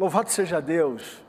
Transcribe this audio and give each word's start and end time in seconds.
Louvado 0.00 0.30
seja 0.30 0.62
Deus 0.62 1.22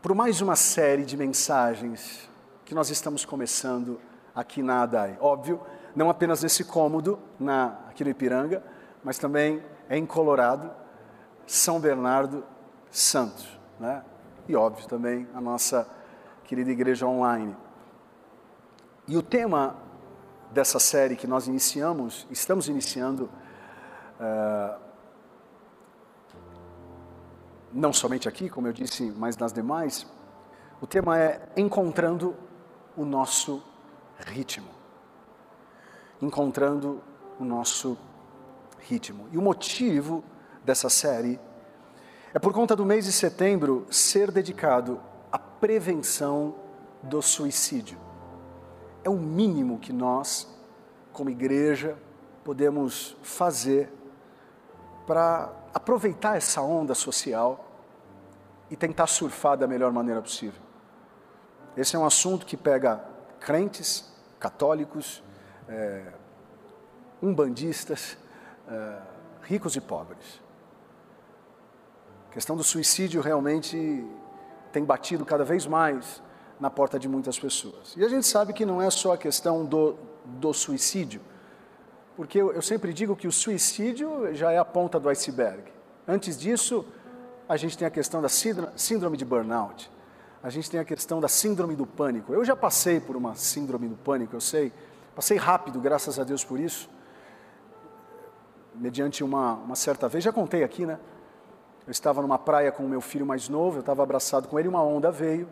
por 0.00 0.14
mais 0.14 0.40
uma 0.40 0.54
série 0.54 1.04
de 1.04 1.16
mensagens 1.16 2.30
que 2.64 2.72
nós 2.72 2.88
estamos 2.88 3.24
começando 3.24 4.00
aqui 4.32 4.62
na 4.62 4.84
ADAI. 4.84 5.18
Óbvio, 5.20 5.60
não 5.92 6.08
apenas 6.08 6.40
nesse 6.40 6.62
cômodo, 6.62 7.18
na, 7.36 7.80
aqui 7.88 8.04
no 8.04 8.10
Ipiranga, 8.10 8.62
mas 9.02 9.18
também 9.18 9.60
em 9.90 10.06
Colorado, 10.06 10.70
São 11.48 11.80
Bernardo, 11.80 12.44
Santos. 12.92 13.58
Né? 13.80 14.04
E 14.46 14.54
óbvio 14.54 14.86
também 14.86 15.26
a 15.34 15.40
nossa 15.40 15.84
querida 16.44 16.70
igreja 16.70 17.08
online. 17.08 17.56
E 19.08 19.16
o 19.16 19.22
tema 19.22 19.74
dessa 20.52 20.78
série 20.78 21.16
que 21.16 21.26
nós 21.26 21.48
iniciamos, 21.48 22.24
estamos 22.30 22.68
iniciando, 22.68 23.28
uh, 24.20 24.91
não 27.72 27.92
somente 27.92 28.28
aqui, 28.28 28.48
como 28.48 28.66
eu 28.66 28.72
disse, 28.72 29.12
mas 29.16 29.36
nas 29.36 29.52
demais, 29.52 30.06
o 30.80 30.86
tema 30.86 31.18
é 31.18 31.48
encontrando 31.56 32.34
o 32.96 33.04
nosso 33.04 33.62
ritmo. 34.18 34.68
Encontrando 36.20 37.02
o 37.38 37.44
nosso 37.44 37.96
ritmo. 38.80 39.28
E 39.32 39.38
o 39.38 39.42
motivo 39.42 40.22
dessa 40.64 40.88
série 40.88 41.38
é 42.34 42.38
por 42.38 42.52
conta 42.52 42.74
do 42.74 42.84
mês 42.84 43.04
de 43.04 43.12
setembro 43.12 43.86
ser 43.90 44.30
dedicado 44.30 45.00
à 45.30 45.38
prevenção 45.38 46.54
do 47.02 47.20
suicídio. 47.20 47.98
É 49.04 49.10
o 49.10 49.18
mínimo 49.18 49.78
que 49.78 49.92
nós, 49.92 50.48
como 51.12 51.30
igreja, 51.30 51.96
podemos 52.44 53.16
fazer 53.22 53.92
para 55.06 55.50
aproveitar 55.74 56.36
essa 56.36 56.60
onda 56.62 56.94
social 56.94 57.64
e 58.70 58.76
tentar 58.76 59.06
surfar 59.06 59.56
da 59.56 59.66
melhor 59.66 59.92
maneira 59.92 60.20
possível. 60.20 60.60
Esse 61.76 61.96
é 61.96 61.98
um 61.98 62.04
assunto 62.04 62.46
que 62.46 62.56
pega 62.56 63.02
crentes, 63.40 64.10
católicos, 64.38 65.22
é, 65.68 66.12
umbandistas, 67.22 68.16
é, 68.68 68.98
ricos 69.42 69.76
e 69.76 69.80
pobres. 69.80 70.40
A 72.30 72.32
questão 72.32 72.56
do 72.56 72.64
suicídio 72.64 73.20
realmente 73.20 74.06
tem 74.72 74.84
batido 74.84 75.24
cada 75.24 75.44
vez 75.44 75.66
mais 75.66 76.22
na 76.58 76.70
porta 76.70 76.98
de 76.98 77.08
muitas 77.08 77.38
pessoas. 77.38 77.94
E 77.96 78.04
a 78.04 78.08
gente 78.08 78.26
sabe 78.26 78.52
que 78.52 78.64
não 78.64 78.80
é 78.80 78.88
só 78.90 79.12
a 79.12 79.18
questão 79.18 79.64
do, 79.64 79.96
do 80.24 80.52
suicídio, 80.52 81.20
porque 82.16 82.38
eu, 82.38 82.52
eu 82.52 82.62
sempre 82.62 82.92
digo 82.92 83.16
que 83.16 83.26
o 83.26 83.32
suicídio 83.32 84.34
já 84.34 84.52
é 84.52 84.58
a 84.58 84.64
ponta 84.64 85.00
do 85.00 85.08
iceberg. 85.08 85.64
Antes 86.06 86.38
disso, 86.38 86.84
a 87.48 87.56
gente 87.56 87.76
tem 87.76 87.86
a 87.86 87.90
questão 87.90 88.20
da 88.20 88.28
síndrome 88.28 89.16
de 89.16 89.24
burnout, 89.24 89.90
a 90.42 90.50
gente 90.50 90.70
tem 90.70 90.80
a 90.80 90.84
questão 90.84 91.20
da 91.20 91.28
síndrome 91.28 91.76
do 91.76 91.86
pânico. 91.86 92.32
Eu 92.32 92.44
já 92.44 92.56
passei 92.56 93.00
por 93.00 93.16
uma 93.16 93.34
síndrome 93.34 93.88
do 93.88 93.96
pânico, 93.96 94.34
eu 94.34 94.40
sei, 94.40 94.72
passei 95.14 95.36
rápido, 95.36 95.80
graças 95.80 96.18
a 96.18 96.24
Deus 96.24 96.44
por 96.44 96.58
isso, 96.58 96.90
mediante 98.74 99.22
uma, 99.22 99.54
uma 99.54 99.76
certa 99.76 100.08
vez, 100.08 100.24
já 100.24 100.32
contei 100.32 100.64
aqui, 100.64 100.84
né? 100.86 100.98
Eu 101.86 101.90
estava 101.90 102.22
numa 102.22 102.38
praia 102.38 102.70
com 102.70 102.84
o 102.84 102.88
meu 102.88 103.00
filho 103.00 103.26
mais 103.26 103.48
novo, 103.48 103.78
eu 103.78 103.80
estava 103.80 104.02
abraçado 104.02 104.48
com 104.48 104.58
ele, 104.58 104.68
uma 104.68 104.82
onda 104.82 105.10
veio 105.10 105.48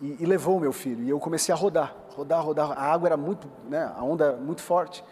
e, 0.00 0.16
e, 0.20 0.26
levou 0.26 0.56
o 0.56 0.60
meu 0.60 0.72
filho. 0.72 1.02
E 1.02 1.10
eu 1.10 1.18
comecei 1.18 1.52
a 1.52 1.56
rodar, 1.56 1.94
rodar, 2.14 2.44
rodar. 2.44 2.72
A 2.72 2.92
água 2.92 3.08
era 3.08 3.16
muito, 3.16 3.48
né, 3.68 3.92
a 3.96 4.02
onda 4.02 4.36
muito 4.36 4.62
forte. 4.62 5.04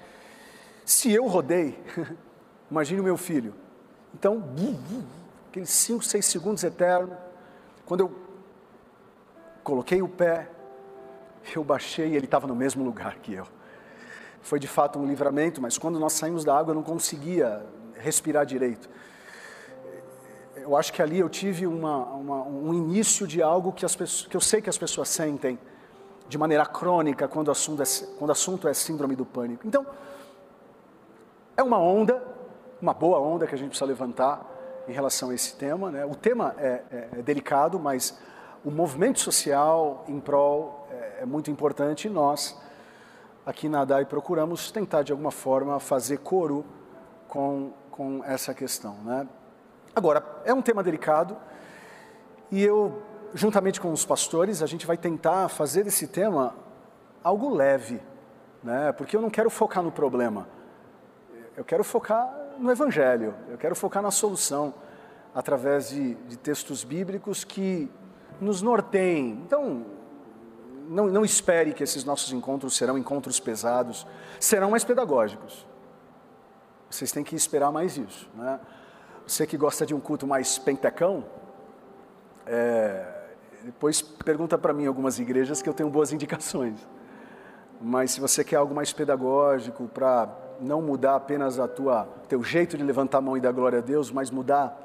Se 0.88 1.12
eu 1.12 1.26
rodei, 1.26 1.78
imagine 2.70 2.98
o 3.02 3.04
meu 3.04 3.18
filho. 3.18 3.52
Então, 4.14 4.42
aqueles 5.50 5.68
5, 5.68 6.02
6 6.02 6.24
segundos 6.24 6.64
eternos, 6.64 7.14
quando 7.84 8.00
eu 8.00 8.18
coloquei 9.62 10.00
o 10.00 10.08
pé, 10.08 10.48
eu 11.54 11.62
baixei 11.62 12.08
e 12.08 12.16
ele 12.16 12.24
estava 12.24 12.46
no 12.46 12.56
mesmo 12.56 12.82
lugar 12.82 13.16
que 13.16 13.34
eu. 13.34 13.46
Foi 14.40 14.58
de 14.58 14.66
fato 14.66 14.98
um 14.98 15.06
livramento, 15.06 15.60
mas 15.60 15.76
quando 15.76 16.00
nós 16.00 16.14
saímos 16.14 16.42
da 16.42 16.58
água 16.58 16.70
eu 16.70 16.76
não 16.76 16.82
conseguia 16.82 17.66
respirar 17.94 18.46
direito. 18.46 18.88
Eu 20.56 20.74
acho 20.74 20.90
que 20.90 21.02
ali 21.02 21.18
eu 21.18 21.28
tive 21.28 21.66
uma, 21.66 22.06
uma, 22.06 22.42
um 22.44 22.72
início 22.72 23.26
de 23.26 23.42
algo 23.42 23.74
que, 23.74 23.84
as 23.84 23.94
pessoas, 23.94 24.26
que 24.26 24.34
eu 24.34 24.40
sei 24.40 24.62
que 24.62 24.70
as 24.70 24.78
pessoas 24.78 25.10
sentem 25.10 25.58
de 26.30 26.38
maneira 26.38 26.64
crônica 26.64 27.28
quando 27.28 27.48
o 27.48 27.50
assunto 27.50 27.82
é, 27.82 27.86
quando 28.18 28.30
o 28.30 28.32
assunto 28.32 28.66
é 28.66 28.72
síndrome 28.72 29.14
do 29.14 29.26
pânico. 29.26 29.66
Então, 29.68 29.86
é 31.58 31.62
uma 31.62 31.76
onda, 31.76 32.22
uma 32.80 32.94
boa 32.94 33.18
onda 33.18 33.44
que 33.44 33.52
a 33.52 33.58
gente 33.58 33.70
precisa 33.70 33.84
levantar 33.84 34.46
em 34.86 34.92
relação 34.92 35.30
a 35.30 35.34
esse 35.34 35.56
tema. 35.56 35.90
Né? 35.90 36.06
O 36.06 36.14
tema 36.14 36.54
é, 36.56 36.82
é, 36.88 37.08
é 37.18 37.22
delicado, 37.22 37.80
mas 37.80 38.16
o 38.64 38.70
movimento 38.70 39.18
social 39.18 40.04
em 40.06 40.20
prol 40.20 40.86
é, 40.88 41.22
é 41.22 41.26
muito 41.26 41.50
importante 41.50 42.06
e 42.06 42.10
nós, 42.10 42.56
aqui 43.44 43.68
na 43.68 43.80
ADAI, 43.80 44.04
procuramos 44.04 44.70
tentar 44.70 45.02
de 45.02 45.10
alguma 45.10 45.32
forma 45.32 45.80
fazer 45.80 46.18
coro 46.18 46.64
com, 47.26 47.72
com 47.90 48.22
essa 48.24 48.54
questão. 48.54 48.94
Né? 49.04 49.26
Agora, 49.96 50.24
é 50.44 50.54
um 50.54 50.62
tema 50.62 50.80
delicado 50.80 51.36
e 52.52 52.62
eu, 52.62 53.02
juntamente 53.34 53.80
com 53.80 53.92
os 53.92 54.06
pastores, 54.06 54.62
a 54.62 54.66
gente 54.66 54.86
vai 54.86 54.96
tentar 54.96 55.48
fazer 55.48 55.82
desse 55.82 56.06
tema 56.06 56.54
algo 57.20 57.52
leve, 57.52 58.00
né? 58.62 58.92
porque 58.92 59.16
eu 59.16 59.20
não 59.20 59.28
quero 59.28 59.50
focar 59.50 59.82
no 59.82 59.90
problema. 59.90 60.56
Eu 61.58 61.64
quero 61.64 61.82
focar 61.82 62.32
no 62.56 62.70
Evangelho, 62.70 63.34
eu 63.48 63.58
quero 63.58 63.74
focar 63.74 64.00
na 64.00 64.12
solução, 64.12 64.72
através 65.34 65.88
de, 65.88 66.14
de 66.14 66.38
textos 66.38 66.84
bíblicos 66.84 67.42
que 67.42 67.90
nos 68.40 68.62
norteiem. 68.62 69.42
Então, 69.44 69.84
não, 70.88 71.08
não 71.08 71.24
espere 71.24 71.74
que 71.74 71.82
esses 71.82 72.04
nossos 72.04 72.32
encontros 72.32 72.76
serão 72.76 72.96
encontros 72.96 73.40
pesados, 73.40 74.06
serão 74.38 74.70
mais 74.70 74.84
pedagógicos. 74.84 75.66
Vocês 76.88 77.10
têm 77.10 77.24
que 77.24 77.34
esperar 77.34 77.72
mais 77.72 77.96
isso. 77.96 78.30
Né? 78.36 78.60
Você 79.26 79.44
que 79.44 79.56
gosta 79.56 79.84
de 79.84 79.92
um 79.92 79.98
culto 79.98 80.28
mais 80.28 80.58
pentecão, 80.58 81.24
é, 82.46 83.04
depois 83.64 84.00
pergunta 84.00 84.56
para 84.56 84.72
mim 84.72 84.86
algumas 84.86 85.18
igrejas 85.18 85.60
que 85.60 85.68
eu 85.68 85.74
tenho 85.74 85.90
boas 85.90 86.12
indicações. 86.14 86.78
Mas 87.80 88.12
se 88.12 88.20
você 88.20 88.44
quer 88.44 88.54
algo 88.54 88.76
mais 88.76 88.92
pedagógico 88.92 89.88
para 89.88 90.46
não 90.60 90.82
mudar 90.82 91.16
apenas 91.16 91.58
a 91.58 91.68
tua 91.68 92.08
teu 92.28 92.42
jeito 92.42 92.76
de 92.76 92.82
levantar 92.82 93.18
a 93.18 93.20
mão 93.20 93.36
e 93.36 93.40
dar 93.40 93.52
glória 93.52 93.78
a 93.78 93.82
Deus, 93.82 94.10
mas 94.10 94.30
mudar 94.30 94.76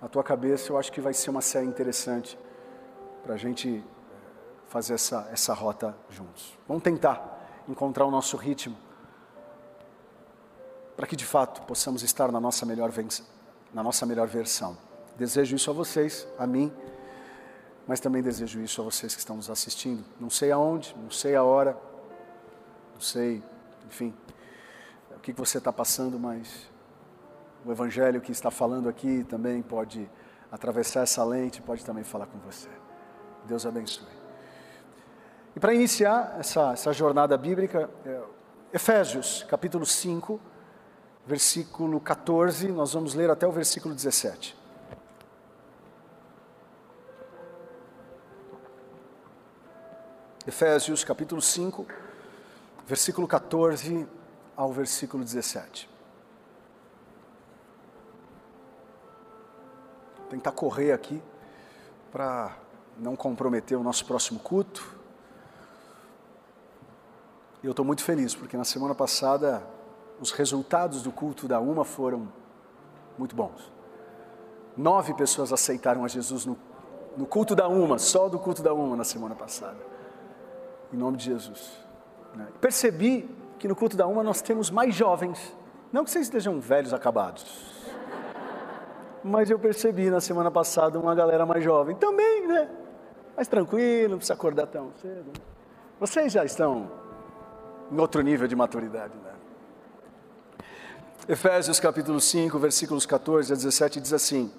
a 0.00 0.08
tua 0.08 0.22
cabeça, 0.22 0.72
eu 0.72 0.78
acho 0.78 0.92
que 0.92 1.00
vai 1.00 1.12
ser 1.12 1.30
uma 1.30 1.40
série 1.40 1.66
interessante 1.66 2.38
para 3.22 3.34
a 3.34 3.36
gente 3.36 3.84
fazer 4.68 4.94
essa, 4.94 5.28
essa 5.32 5.54
rota 5.54 5.96
juntos. 6.10 6.56
Vamos 6.68 6.82
tentar 6.82 7.64
encontrar 7.68 8.04
o 8.04 8.10
nosso 8.10 8.36
ritmo 8.36 8.76
para 10.96 11.06
que 11.06 11.14
de 11.14 11.26
fato 11.26 11.62
possamos 11.62 12.02
estar 12.02 12.32
na 12.32 12.40
nossa 12.40 12.64
melhor, 12.64 12.90
na 13.72 13.82
nossa 13.82 14.06
melhor 14.06 14.26
versão. 14.26 14.76
Desejo 15.16 15.56
isso 15.56 15.70
a 15.70 15.74
vocês, 15.74 16.26
a 16.38 16.46
mim, 16.46 16.72
mas 17.86 18.00
também 18.00 18.22
desejo 18.22 18.60
isso 18.60 18.80
a 18.80 18.84
vocês 18.84 19.14
que 19.14 19.20
estão 19.20 19.36
nos 19.36 19.50
assistindo. 19.50 20.04
Não 20.18 20.30
sei 20.30 20.50
aonde, 20.50 20.96
não 21.02 21.10
sei 21.10 21.36
a 21.36 21.42
hora, 21.42 21.76
não 22.94 23.00
sei, 23.00 23.42
enfim, 23.86 24.14
que 25.32 25.32
você 25.32 25.58
está 25.58 25.72
passando, 25.72 26.20
mas 26.20 26.70
o 27.64 27.72
Evangelho 27.72 28.20
que 28.20 28.30
está 28.30 28.48
falando 28.48 28.88
aqui 28.88 29.24
também 29.24 29.60
pode 29.60 30.08
atravessar 30.52 31.00
essa 31.00 31.24
lente, 31.24 31.60
pode 31.60 31.84
também 31.84 32.04
falar 32.04 32.26
com 32.26 32.38
você. 32.38 32.68
Deus 33.44 33.66
abençoe. 33.66 34.06
E 35.56 35.58
para 35.58 35.74
iniciar 35.74 36.36
essa, 36.38 36.72
essa 36.72 36.92
jornada 36.92 37.36
bíblica, 37.36 37.90
é, 38.04 38.22
Efésios, 38.72 39.44
capítulo 39.48 39.84
5, 39.84 40.40
versículo 41.26 42.00
14, 42.00 42.68
nós 42.68 42.92
vamos 42.92 43.14
ler 43.14 43.28
até 43.28 43.48
o 43.48 43.50
versículo 43.50 43.96
17. 43.96 44.56
Efésios, 50.46 51.02
capítulo 51.02 51.42
5, 51.42 51.84
versículo 52.86 53.26
14 53.26 54.06
ao 54.56 54.72
versículo 54.72 55.22
17. 55.22 55.88
Vou 60.18 60.28
tentar 60.28 60.52
correr 60.52 60.92
aqui 60.92 61.22
para 62.10 62.56
não 62.98 63.14
comprometer 63.14 63.76
o 63.76 63.82
nosso 63.82 64.04
próximo 64.06 64.40
culto. 64.40 64.96
E 67.62 67.66
eu 67.66 67.72
estou 67.72 67.84
muito 67.84 68.02
feliz, 68.02 68.34
porque 68.34 68.56
na 68.56 68.64
semana 68.64 68.94
passada 68.94 69.62
os 70.20 70.32
resultados 70.32 71.02
do 71.02 71.12
culto 71.12 71.46
da 71.46 71.60
UMA 71.60 71.84
foram 71.84 72.32
muito 73.18 73.36
bons. 73.36 73.70
Nove 74.76 75.14
pessoas 75.14 75.52
aceitaram 75.52 76.04
a 76.04 76.08
Jesus 76.08 76.46
no, 76.46 76.58
no 77.16 77.26
culto 77.26 77.54
da 77.54 77.68
UMA, 77.68 77.98
só 77.98 78.28
do 78.28 78.38
culto 78.38 78.62
da 78.62 78.72
UMA 78.72 78.96
na 78.96 79.04
semana 79.04 79.34
passada. 79.34 79.78
Em 80.92 80.96
nome 80.96 81.16
de 81.18 81.24
Jesus. 81.24 81.72
Né? 82.34 82.46
Percebi 82.60 83.28
que 83.58 83.66
no 83.68 83.74
culto 83.74 83.96
da 83.96 84.06
uma 84.06 84.22
nós 84.22 84.42
temos 84.42 84.70
mais 84.70 84.94
jovens. 84.94 85.56
Não 85.92 86.04
que 86.04 86.10
vocês 86.10 86.26
estejam 86.26 86.60
velhos 86.60 86.92
acabados. 86.92 87.44
Mas 89.22 89.50
eu 89.50 89.58
percebi 89.58 90.10
na 90.10 90.20
semana 90.20 90.50
passada 90.50 90.98
uma 90.98 91.14
galera 91.14 91.44
mais 91.44 91.64
jovem 91.64 91.96
também, 91.96 92.46
né? 92.46 92.68
Mais 93.34 93.48
tranquilo, 93.48 94.10
não 94.10 94.18
precisa 94.18 94.34
acordar 94.34 94.66
tão 94.66 94.92
cedo. 95.00 95.32
Vocês 95.98 96.32
já 96.32 96.44
estão 96.44 96.90
em 97.90 97.98
outro 97.98 98.20
nível 98.20 98.46
de 98.46 98.54
maturidade, 98.54 99.14
né? 99.16 99.32
Efésios 101.28 101.80
capítulo 101.80 102.20
5, 102.20 102.58
versículos 102.58 103.04
14 103.04 103.52
a 103.52 103.56
17 103.56 104.00
diz 104.00 104.12
assim: 104.12 104.52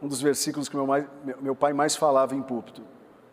um 0.00 0.08
dos 0.08 0.20
versículos 0.20 0.68
que 0.68 0.76
meu, 0.76 0.86
mais, 0.86 1.06
meu, 1.40 1.54
pai 1.54 1.72
mais 1.72 1.96
falava 1.96 2.34
em 2.34 2.42
púlpito. 2.42 2.82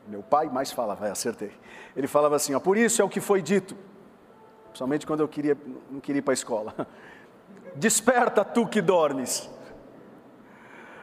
Meu 0.08 0.22
pai 0.22 0.50
mais 0.50 0.72
falava, 0.72 1.08
é, 1.08 1.12
acertei. 1.12 1.52
Ele 1.96 2.08
falava 2.08 2.36
assim: 2.36 2.54
ó, 2.54 2.60
por 2.60 2.78
isso 2.78 3.02
é 3.02 3.06
o 3.06 3.10
que 3.10 3.22
foi 3.22 3.42
dito, 3.42 3.76
somente 4.74 5.06
quando 5.06 5.22
eu 5.22 5.28
queria, 5.28 5.58
não 5.90 6.00
queria 6.00 6.20
ir 6.20 6.22
para 6.22 6.34
a 6.34 6.36
escola. 6.36 6.76
Desperta 7.76 8.46
tu 8.46 8.68
que 8.68 8.82
dormes, 8.82 9.50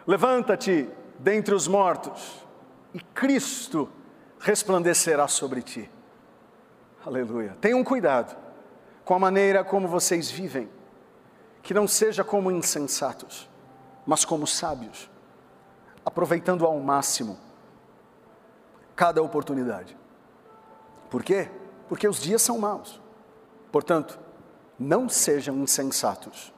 levanta-te 0.07 0.89
dentre 1.19 1.55
os 1.55 1.67
mortos, 1.67 2.47
e 2.95 3.01
Cristo 3.01 3.89
resplandecerá 4.39 5.27
sobre 5.27 5.63
ti. 5.63 5.91
Aleluia. 7.05 7.57
Tenham 7.61 7.83
cuidado 7.83 8.37
com 9.05 9.15
a 9.15 9.19
maneira 9.19 9.65
como 9.65 9.89
vocês 9.89 10.31
vivem, 10.31 10.69
que 11.63 11.75
não 11.75 11.89
seja 11.89 12.23
como 12.23 12.51
insensatos, 12.51 13.49
mas 14.07 14.25
como 14.25 14.47
sábios 14.47 15.11
aproveitando 16.05 16.65
ao 16.65 16.79
máximo 16.81 17.39
cada 19.01 19.23
oportunidade. 19.23 19.97
Por 21.09 21.23
quê? 21.23 21.49
Porque 21.89 22.07
os 22.07 22.21
dias 22.21 22.43
são 22.43 22.59
maus. 22.59 23.01
Portanto, 23.73 24.21
não 24.79 25.09
sejam 25.09 25.57
insensatos, 25.57 26.53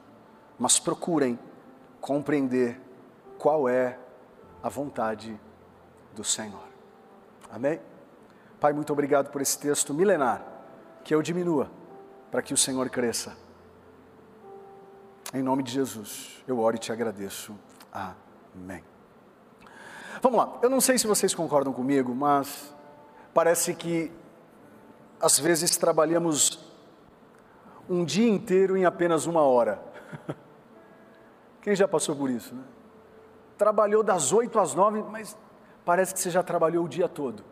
mas 0.59 0.77
procurem 0.77 1.39
compreender 2.01 2.81
qual 3.39 3.69
é 3.69 3.97
a 4.61 4.67
vontade 4.67 5.39
do 6.13 6.21
Senhor. 6.25 6.67
Amém? 7.49 7.79
Pai, 8.59 8.73
muito 8.73 8.91
obrigado 8.91 9.31
por 9.31 9.41
esse 9.41 9.57
texto 9.57 9.93
milenar, 9.93 10.45
que 11.01 11.15
eu 11.15 11.21
diminua 11.21 11.71
para 12.29 12.41
que 12.41 12.53
o 12.53 12.57
Senhor 12.57 12.89
cresça. 12.89 13.37
Em 15.33 15.41
nome 15.41 15.63
de 15.63 15.71
Jesus, 15.71 16.43
eu 16.45 16.59
oro 16.59 16.75
e 16.75 16.79
te 16.79 16.91
agradeço. 16.91 17.55
Amém. 17.89 18.92
Vamos 20.23 20.39
lá, 20.39 20.57
eu 20.61 20.69
não 20.69 20.79
sei 20.79 20.97
se 20.97 21.05
vocês 21.05 21.35
concordam 21.35 21.73
comigo, 21.73 22.15
mas 22.15 22.73
parece 23.33 23.73
que 23.75 24.09
às 25.19 25.37
vezes 25.37 25.75
trabalhamos 25.75 26.65
um 27.89 28.05
dia 28.05 28.29
inteiro 28.29 28.77
em 28.77 28.85
apenas 28.85 29.25
uma 29.25 29.41
hora. 29.41 29.83
Quem 31.61 31.75
já 31.75 31.89
passou 31.89 32.15
por 32.15 32.29
isso, 32.29 32.55
né? 32.55 32.63
Trabalhou 33.57 34.01
das 34.01 34.31
oito 34.31 34.57
às 34.61 34.73
nove, 34.73 35.03
mas 35.11 35.37
parece 35.83 36.13
que 36.13 36.21
você 36.21 36.29
já 36.29 36.41
trabalhou 36.41 36.85
o 36.85 36.87
dia 36.87 37.09
todo. 37.09 37.43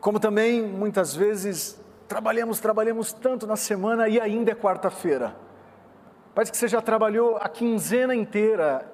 Como 0.00 0.20
também, 0.20 0.62
muitas 0.62 1.12
vezes, 1.12 1.76
trabalhamos, 2.06 2.60
trabalhamos 2.60 3.12
tanto 3.12 3.48
na 3.48 3.56
semana 3.56 4.08
e 4.08 4.20
ainda 4.20 4.52
é 4.52 4.54
quarta-feira. 4.54 5.34
Parece 6.36 6.52
que 6.52 6.56
você 6.56 6.68
já 6.68 6.80
trabalhou 6.80 7.36
a 7.38 7.48
quinzena 7.48 8.14
inteira 8.14 8.93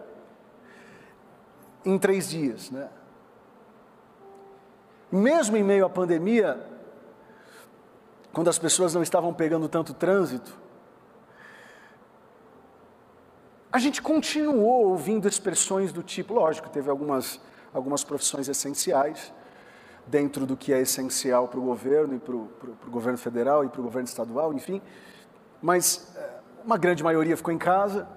em 1.85 1.99
três 1.99 2.29
dias. 2.29 2.71
Né? 2.71 2.89
Mesmo 5.11 5.57
em 5.57 5.63
meio 5.63 5.85
à 5.85 5.91
pandemia, 5.91 6.61
quando 8.33 8.49
as 8.49 8.59
pessoas 8.59 8.95
não 8.95 9.03
estavam 9.03 9.35
pegando 9.35 9.69
tanto 9.69 9.93
trânsito, 9.93 10.57
a 13.73 13.79
gente 13.79 14.03
continuou 14.03 14.89
ouvindo 14.89 15.29
expressões 15.29 15.93
do 15.93 16.03
tipo, 16.03 16.35
lógico, 16.35 16.69
teve 16.69 16.91
algumas, 16.91 17.41
algumas 17.73 18.03
profissões 18.03 18.49
essenciais, 18.49 19.33
dentro 20.07 20.45
do 20.45 20.57
que 20.57 20.73
é 20.73 20.81
essencial 20.81 21.47
para 21.47 21.61
o 21.61 21.63
governo 21.63 22.15
e 22.17 22.19
para 22.19 22.35
o, 22.35 22.49
governo 22.89 23.19
federal 23.19 23.65
e 23.65 23.69
para 23.69 23.81
o 23.81 23.85
governo 23.85 24.09
estadual, 24.09 24.53
enfim, 24.53 24.83
mas 25.63 26.13
eh, 26.17 26.31
uma 26.65 26.77
grande 26.77 27.05
maioria 27.05 27.37
ficou 27.37 27.55
em 27.55 27.59
casa, 27.59 28.09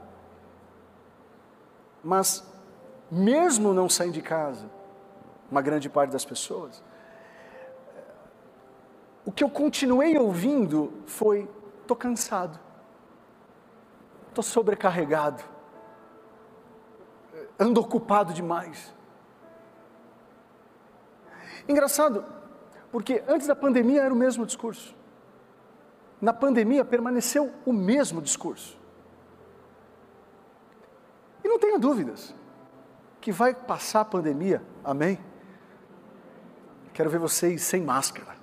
mas 2.04 2.44
mesmo 3.13 3.74
não 3.74 3.88
saindo 3.88 4.13
de 4.13 4.21
casa, 4.21 4.65
uma 5.51 5.62
grande 5.62 5.88
parte 5.88 6.12
das 6.12 6.25
pessoas, 6.25 6.83
o 9.24 9.31
que 9.31 9.44
eu 9.44 9.50
continuei 9.50 10.18
ouvindo 10.18 10.92
foi: 11.06 11.48
estou 11.81 11.95
cansado, 11.95 12.60
estou 14.30 14.44
sobrecarregado, 14.44 15.44
ando 17.60 17.80
ocupado 17.80 18.33
demais. 18.33 18.94
Engraçado, 21.68 22.25
porque 22.92 23.24
antes 23.27 23.48
da 23.48 23.56
pandemia 23.56 24.01
era 24.01 24.13
o 24.13 24.18
mesmo 24.18 24.45
discurso. 24.45 24.95
Na 26.19 26.33
pandemia 26.33 26.83
permaneceu 26.83 27.54
o 27.65 27.71
mesmo 27.71 28.21
discurso. 28.21 28.77
E 31.44 31.48
não 31.48 31.60
tenha 31.60 31.77
dúvidas, 31.77 32.33
que 33.24 33.31
vai 33.31 33.54
passar 33.54 34.02
a 34.02 34.06
pandemia, 34.06 34.62
amém? 34.84 35.18
Quero 36.94 37.10
ver 37.10 37.20
vocês 37.20 37.62
sem 37.62 37.81
máscara, 37.81 38.36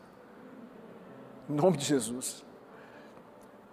em 1.47 1.53
nome 1.53 1.77
de 1.77 1.85
Jesus. 1.85 2.43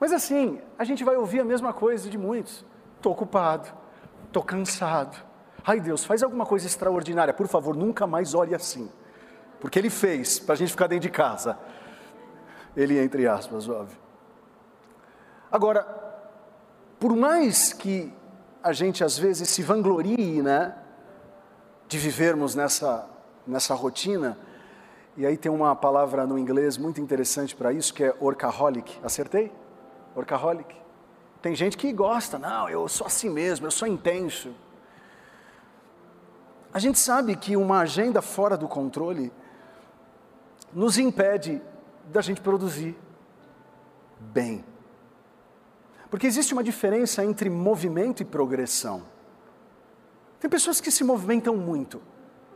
Mas 0.01 0.11
assim, 0.11 0.61
a 0.77 0.83
gente 0.83 1.05
vai 1.05 1.15
ouvir 1.15 1.39
a 1.39 1.45
mesma 1.45 1.71
coisa 1.71 2.09
de 2.09 2.17
muitos: 2.17 2.65
estou 2.97 3.13
ocupado, 3.13 3.69
estou 4.25 4.43
cansado. 4.43 5.17
Ai 5.65 5.79
Deus, 5.79 6.03
faz 6.03 6.23
alguma 6.23 6.45
coisa 6.45 6.67
extraordinária, 6.67 7.33
por 7.33 7.47
favor, 7.47 7.73
nunca 7.73 8.05
mais 8.05 8.33
olhe 8.33 8.53
assim, 8.53 8.91
porque 9.61 9.79
Ele 9.79 9.89
fez 9.89 10.39
para 10.39 10.55
a 10.55 10.57
gente 10.57 10.71
ficar 10.71 10.87
dentro 10.87 11.03
de 11.03 11.09
casa. 11.09 11.57
Ele, 12.75 12.99
entre 12.99 13.25
aspas, 13.25 13.69
óbvio. 13.69 13.97
Agora, 15.49 15.83
por 16.99 17.15
mais 17.15 17.71
que 17.71 18.13
a 18.61 18.73
gente 18.73 19.05
às 19.05 19.17
vezes 19.17 19.47
se 19.47 19.63
vanglorie, 19.63 20.41
né? 20.41 20.83
De 21.87 21.97
vivermos 21.97 22.55
nessa, 22.55 23.09
nessa 23.45 23.73
rotina. 23.73 24.37
E 25.15 25.25
aí 25.25 25.37
tem 25.37 25.51
uma 25.51 25.75
palavra 25.75 26.27
no 26.27 26.37
inglês 26.37 26.77
muito 26.77 27.01
interessante 27.01 27.55
para 27.55 27.71
isso, 27.71 27.93
que 27.93 28.03
é 28.03 28.15
workaholic. 28.19 28.99
Acertei? 29.03 29.51
Workaholic. 30.15 30.75
Tem 31.41 31.55
gente 31.55 31.77
que 31.77 31.91
gosta, 31.93 32.37
não, 32.37 32.69
eu 32.69 32.87
sou 32.87 33.07
assim 33.07 33.29
mesmo, 33.29 33.67
eu 33.67 33.71
sou 33.71 33.87
intenso. 33.87 34.53
A 36.73 36.79
gente 36.79 36.99
sabe 36.99 37.35
que 37.35 37.55
uma 37.55 37.79
agenda 37.79 38.21
fora 38.21 38.57
do 38.57 38.67
controle 38.67 39.31
nos 40.73 40.97
impede 40.97 41.61
da 42.11 42.21
gente 42.21 42.41
produzir 42.41 42.97
bem. 44.19 44.63
Porque 46.09 46.27
existe 46.27 46.53
uma 46.53 46.63
diferença 46.63 47.23
entre 47.23 47.49
movimento 47.49 48.21
e 48.21 48.25
progressão. 48.25 49.03
Tem 50.39 50.49
pessoas 50.49 50.79
que 50.79 50.91
se 50.91 51.03
movimentam 51.03 51.55
muito 51.55 52.01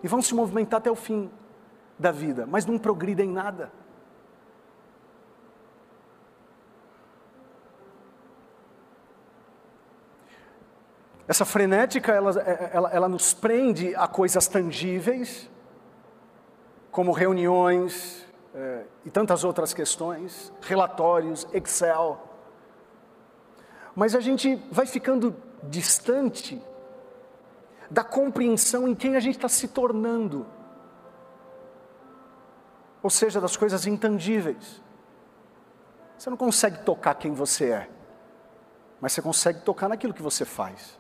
e 0.04 0.08
vão 0.08 0.22
se 0.22 0.34
movimentar 0.36 0.80
até 0.80 0.92
o 0.92 0.96
fim 0.96 1.32
da 1.98 2.12
vida, 2.12 2.46
mas 2.46 2.66
não 2.66 2.78
progridem 2.78 3.30
nada. 3.30 3.72
Essa 11.28 11.46
frenética, 11.46 12.12
ela, 12.12 12.32
ela, 12.74 12.90
ela 12.92 13.10
nos 13.10 13.34
prende 13.34 13.96
a 13.96 14.08
coisas 14.08 14.48
tangíveis, 14.48 15.50
como 16.92 17.14
reuniões 17.14 18.28
é, 18.54 18.84
e 19.06 19.10
tantas 19.10 19.44
outras 19.46 19.74
questões, 19.74 20.52
relatórios, 20.62 21.48
Excel. 21.54 22.22
Mas 23.96 24.14
a 24.14 24.20
gente 24.20 24.56
vai 24.70 24.86
ficando 24.86 25.34
distante 25.64 26.62
da 27.92 28.06
compreensão 28.06 28.88
em 28.88 28.96
quem 28.96 29.18
a 29.18 29.20
gente 29.20 29.36
está 29.36 29.50
se 29.50 29.68
tornando. 29.68 30.48
Ou 33.04 33.10
seja, 33.10 33.42
das 33.42 33.58
coisas 33.58 33.86
intangíveis. 33.86 34.82
Você 36.18 36.30
não 36.30 36.38
consegue 36.38 36.84
tocar 36.86 37.16
quem 37.16 37.34
você 37.34 37.72
é, 37.72 37.90
mas 39.02 39.12
você 39.12 39.22
consegue 39.22 39.62
tocar 39.62 39.90
naquilo 39.90 40.14
que 40.14 40.22
você 40.22 40.46
faz. 40.46 40.98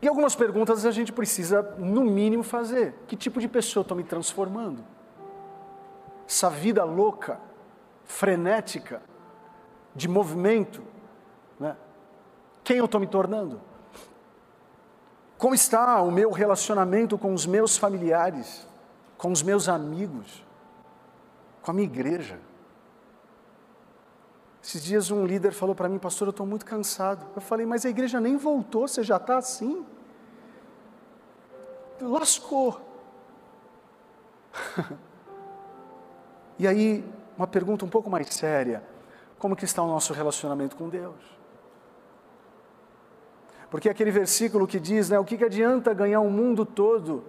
E 0.00 0.08
algumas 0.08 0.34
perguntas 0.34 0.86
a 0.86 0.90
gente 0.90 1.12
precisa, 1.12 1.60
no 1.76 2.04
mínimo, 2.04 2.42
fazer: 2.42 2.94
que 3.06 3.16
tipo 3.16 3.40
de 3.40 3.48
pessoa 3.48 3.82
estou 3.82 3.96
me 3.96 4.04
transformando? 4.04 4.82
Essa 6.26 6.48
vida 6.48 6.82
louca, 6.84 7.40
frenética, 8.04 9.02
de 9.94 10.08
movimento, 10.08 10.82
né? 11.58 11.76
Quem 12.68 12.76
eu 12.76 12.84
estou 12.84 13.00
me 13.00 13.06
tornando? 13.06 13.62
Como 15.38 15.54
está 15.54 16.02
o 16.02 16.10
meu 16.10 16.30
relacionamento 16.30 17.16
com 17.16 17.32
os 17.32 17.46
meus 17.46 17.78
familiares, 17.78 18.68
com 19.16 19.32
os 19.32 19.42
meus 19.42 19.70
amigos, 19.70 20.44
com 21.62 21.70
a 21.70 21.74
minha 21.74 21.86
igreja? 21.86 22.38
Esses 24.62 24.84
dias 24.84 25.10
um 25.10 25.24
líder 25.24 25.52
falou 25.52 25.74
para 25.74 25.88
mim, 25.88 25.98
pastor, 25.98 26.28
eu 26.28 26.30
estou 26.30 26.44
muito 26.44 26.66
cansado. 26.66 27.24
Eu 27.34 27.40
falei, 27.40 27.64
mas 27.64 27.86
a 27.86 27.88
igreja 27.88 28.20
nem 28.20 28.36
voltou, 28.36 28.86
você 28.86 29.02
já 29.02 29.16
está 29.16 29.38
assim? 29.38 29.86
Lascou. 32.02 32.78
e 36.58 36.68
aí, 36.68 37.02
uma 37.34 37.46
pergunta 37.46 37.86
um 37.86 37.88
pouco 37.88 38.10
mais 38.10 38.28
séria: 38.28 38.84
como 39.38 39.56
que 39.56 39.64
está 39.64 39.82
o 39.82 39.86
nosso 39.86 40.12
relacionamento 40.12 40.76
com 40.76 40.90
Deus? 40.90 41.37
Porque 43.70 43.88
aquele 43.88 44.10
versículo 44.10 44.66
que 44.66 44.80
diz, 44.80 45.10
né, 45.10 45.18
o 45.18 45.24
que, 45.24 45.36
que 45.36 45.44
adianta 45.44 45.92
ganhar 45.92 46.20
o 46.20 46.30
mundo 46.30 46.64
todo 46.64 47.24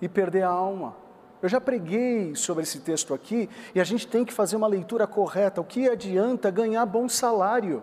e 0.00 0.08
perder 0.08 0.42
a 0.42 0.48
alma? 0.48 0.94
Eu 1.42 1.48
já 1.48 1.60
preguei 1.60 2.34
sobre 2.34 2.62
esse 2.62 2.80
texto 2.80 3.14
aqui 3.14 3.48
e 3.74 3.80
a 3.80 3.84
gente 3.84 4.06
tem 4.06 4.24
que 4.24 4.32
fazer 4.32 4.56
uma 4.56 4.66
leitura 4.66 5.06
correta. 5.06 5.60
O 5.60 5.64
que 5.64 5.88
adianta 5.88 6.50
ganhar 6.50 6.84
bom 6.86 7.08
salário 7.08 7.82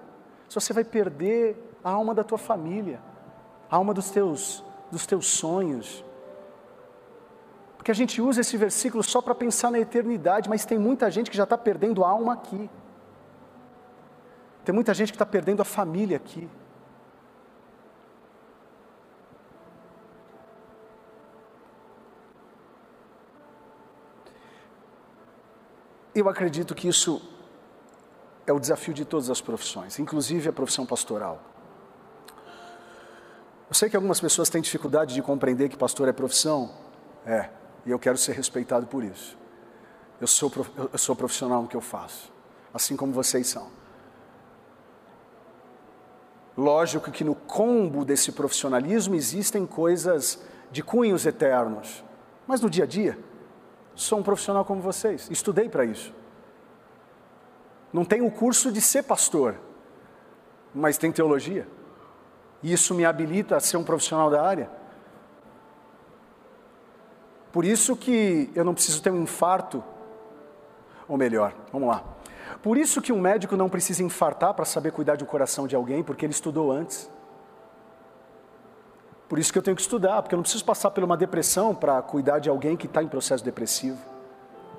se 0.49 0.55
você 0.55 0.73
vai 0.73 0.83
perder 0.83 1.57
a 1.83 1.89
alma 1.89 2.13
da 2.13 2.23
tua 2.23 2.37
família, 2.37 2.99
a 3.69 3.75
alma 3.75 3.93
dos 3.93 4.09
teus, 4.09 4.63
dos 4.91 5.05
teus 5.05 5.27
sonhos? 5.27 6.03
Porque 7.77 7.91
a 7.91 7.95
gente 7.95 8.21
usa 8.21 8.41
esse 8.41 8.57
versículo 8.57 9.03
só 9.03 9.21
para 9.21 9.35
pensar 9.35 9.71
na 9.71 9.79
eternidade, 9.79 10.49
mas 10.49 10.65
tem 10.65 10.77
muita 10.77 11.09
gente 11.11 11.29
que 11.29 11.37
já 11.37 11.43
está 11.43 11.57
perdendo 11.57 12.03
a 12.03 12.09
alma 12.09 12.33
aqui. 12.33 12.69
Tem 14.65 14.73
muita 14.73 14.93
gente 14.93 15.11
que 15.11 15.15
está 15.15 15.25
perdendo 15.25 15.61
a 15.61 15.65
família 15.65 16.17
aqui. 16.17 16.49
Eu 26.15 26.29
acredito 26.29 26.73
que 26.73 26.87
isso 26.87 27.21
é 28.47 28.53
o 28.53 28.59
desafio 28.59 28.93
de 28.93 29.03
todas 29.03 29.29
as 29.29 29.41
profissões, 29.41 29.99
inclusive 29.99 30.47
a 30.47 30.53
profissão 30.53 30.85
pastoral. 30.85 31.41
Eu 33.67 33.73
sei 33.73 33.89
que 33.89 33.97
algumas 33.97 34.21
pessoas 34.21 34.47
têm 34.47 34.61
dificuldade 34.61 35.13
de 35.13 35.21
compreender 35.21 35.67
que 35.67 35.75
pastor 35.75 36.07
é 36.07 36.13
profissão, 36.13 36.71
é, 37.25 37.49
e 37.85 37.91
eu 37.91 37.99
quero 37.99 38.17
ser 38.17 38.31
respeitado 38.31 38.87
por 38.87 39.03
isso. 39.03 39.37
Eu 40.21 40.27
sou, 40.27 40.49
eu 40.93 40.97
sou 40.97 41.17
profissional 41.17 41.63
no 41.63 41.67
que 41.67 41.75
eu 41.75 41.81
faço, 41.81 42.31
assim 42.73 42.95
como 42.95 43.11
vocês 43.11 43.47
são. 43.47 43.67
Lógico 46.57 47.11
que 47.11 47.25
no 47.25 47.35
combo 47.35 48.05
desse 48.05 48.31
profissionalismo 48.31 49.15
existem 49.15 49.65
coisas 49.65 50.39
de 50.71 50.81
cunhos 50.81 51.25
eternos, 51.25 52.01
mas 52.47 52.61
no 52.61 52.69
dia 52.69 52.85
a 52.85 52.87
dia, 52.87 53.19
Sou 53.95 54.19
um 54.19 54.23
profissional 54.23 54.65
como 54.65 54.81
vocês, 54.81 55.29
estudei 55.31 55.69
para 55.69 55.85
isso. 55.85 56.13
Não 57.93 58.03
tenho 58.03 58.27
o 58.27 58.31
curso 58.31 58.71
de 58.71 58.81
ser 58.81 59.03
pastor, 59.03 59.55
mas 60.73 60.97
tem 60.97 61.11
teologia. 61.13 61.65
E 62.61 62.73
isso 62.73 62.93
me 62.93 63.05
habilita 63.05 63.55
a 63.55 63.59
ser 63.61 63.77
um 63.77 63.83
profissional 63.83 64.29
da 64.29 64.45
área. 64.45 64.69
Por 67.53 67.63
isso 67.63 67.95
que 67.95 68.51
eu 68.53 68.65
não 68.65 68.73
preciso 68.73 69.01
ter 69.01 69.11
um 69.11 69.21
infarto, 69.21 69.81
ou 71.07 71.17
melhor, 71.17 71.53
vamos 71.71 71.87
lá. 71.87 72.03
Por 72.61 72.77
isso 72.77 73.01
que 73.01 73.13
um 73.13 73.21
médico 73.21 73.55
não 73.55 73.69
precisa 73.69 74.03
infartar 74.03 74.53
para 74.53 74.65
saber 74.65 74.91
cuidar 74.91 75.15
do 75.15 75.25
coração 75.25 75.65
de 75.65 75.75
alguém, 75.75 76.03
porque 76.03 76.25
ele 76.25 76.33
estudou 76.33 76.69
antes. 76.69 77.09
Por 79.27 79.39
isso 79.39 79.51
que 79.51 79.57
eu 79.57 79.63
tenho 79.63 79.75
que 79.75 79.81
estudar, 79.81 80.21
porque 80.21 80.35
eu 80.35 80.37
não 80.37 80.43
preciso 80.43 80.63
passar 80.63 80.91
por 80.91 81.03
uma 81.03 81.17
depressão 81.17 81.73
para 81.73 82.01
cuidar 82.01 82.39
de 82.39 82.49
alguém 82.49 82.77
que 82.77 82.85
está 82.85 83.01
em 83.01 83.07
processo 83.07 83.43
depressivo. 83.43 83.99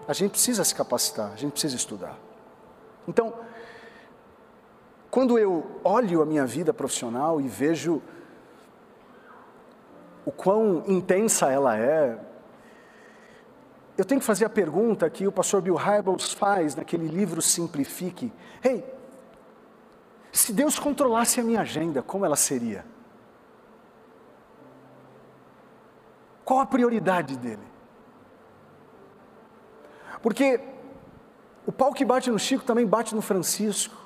A 0.06 0.12
gente 0.12 0.32
precisa 0.32 0.62
se 0.62 0.74
capacitar, 0.74 1.32
a 1.32 1.36
gente 1.36 1.52
precisa 1.52 1.74
estudar. 1.74 2.16
Então, 3.08 3.34
quando 5.10 5.38
eu 5.38 5.80
olho 5.82 6.22
a 6.22 6.26
minha 6.26 6.46
vida 6.46 6.72
profissional 6.72 7.40
e 7.40 7.48
vejo 7.48 8.00
o 10.24 10.30
quão 10.30 10.84
intensa 10.86 11.50
ela 11.50 11.76
é, 11.76 12.18
eu 13.98 14.04
tenho 14.04 14.20
que 14.20 14.26
fazer 14.26 14.44
a 14.44 14.50
pergunta 14.50 15.08
que 15.08 15.26
o 15.26 15.32
pastor 15.32 15.62
Bill 15.62 15.76
Hybels 15.76 16.32
faz 16.32 16.74
naquele 16.76 17.08
livro 17.08 17.40
Simplifique. 17.40 18.32
Ei, 18.62 18.72
hey, 18.72 18.84
se 20.30 20.52
Deus 20.52 20.78
controlasse 20.78 21.40
a 21.40 21.42
minha 21.42 21.62
agenda, 21.62 22.02
como 22.02 22.24
ela 22.24 22.36
seria? 22.36 22.84
Qual 26.46 26.60
a 26.60 26.66
prioridade 26.66 27.36
dele? 27.36 27.66
Porque 30.22 30.60
o 31.66 31.72
pau 31.72 31.92
que 31.92 32.04
bate 32.04 32.30
no 32.30 32.38
Chico 32.38 32.64
também 32.64 32.86
bate 32.86 33.16
no 33.16 33.20
Francisco. 33.20 33.96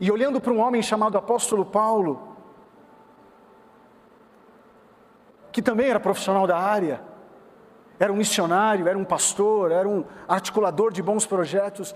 E 0.00 0.10
olhando 0.10 0.40
para 0.40 0.50
um 0.50 0.60
homem 0.60 0.80
chamado 0.80 1.18
apóstolo 1.18 1.66
Paulo, 1.66 2.36
que 5.52 5.60
também 5.60 5.90
era 5.90 6.00
profissional 6.00 6.46
da 6.46 6.58
área, 6.58 7.02
era 7.98 8.10
um 8.10 8.16
missionário, 8.16 8.88
era 8.88 8.96
um 8.96 9.04
pastor, 9.04 9.70
era 9.70 9.86
um 9.86 10.06
articulador 10.26 10.90
de 10.90 11.02
bons 11.02 11.26
projetos. 11.26 11.94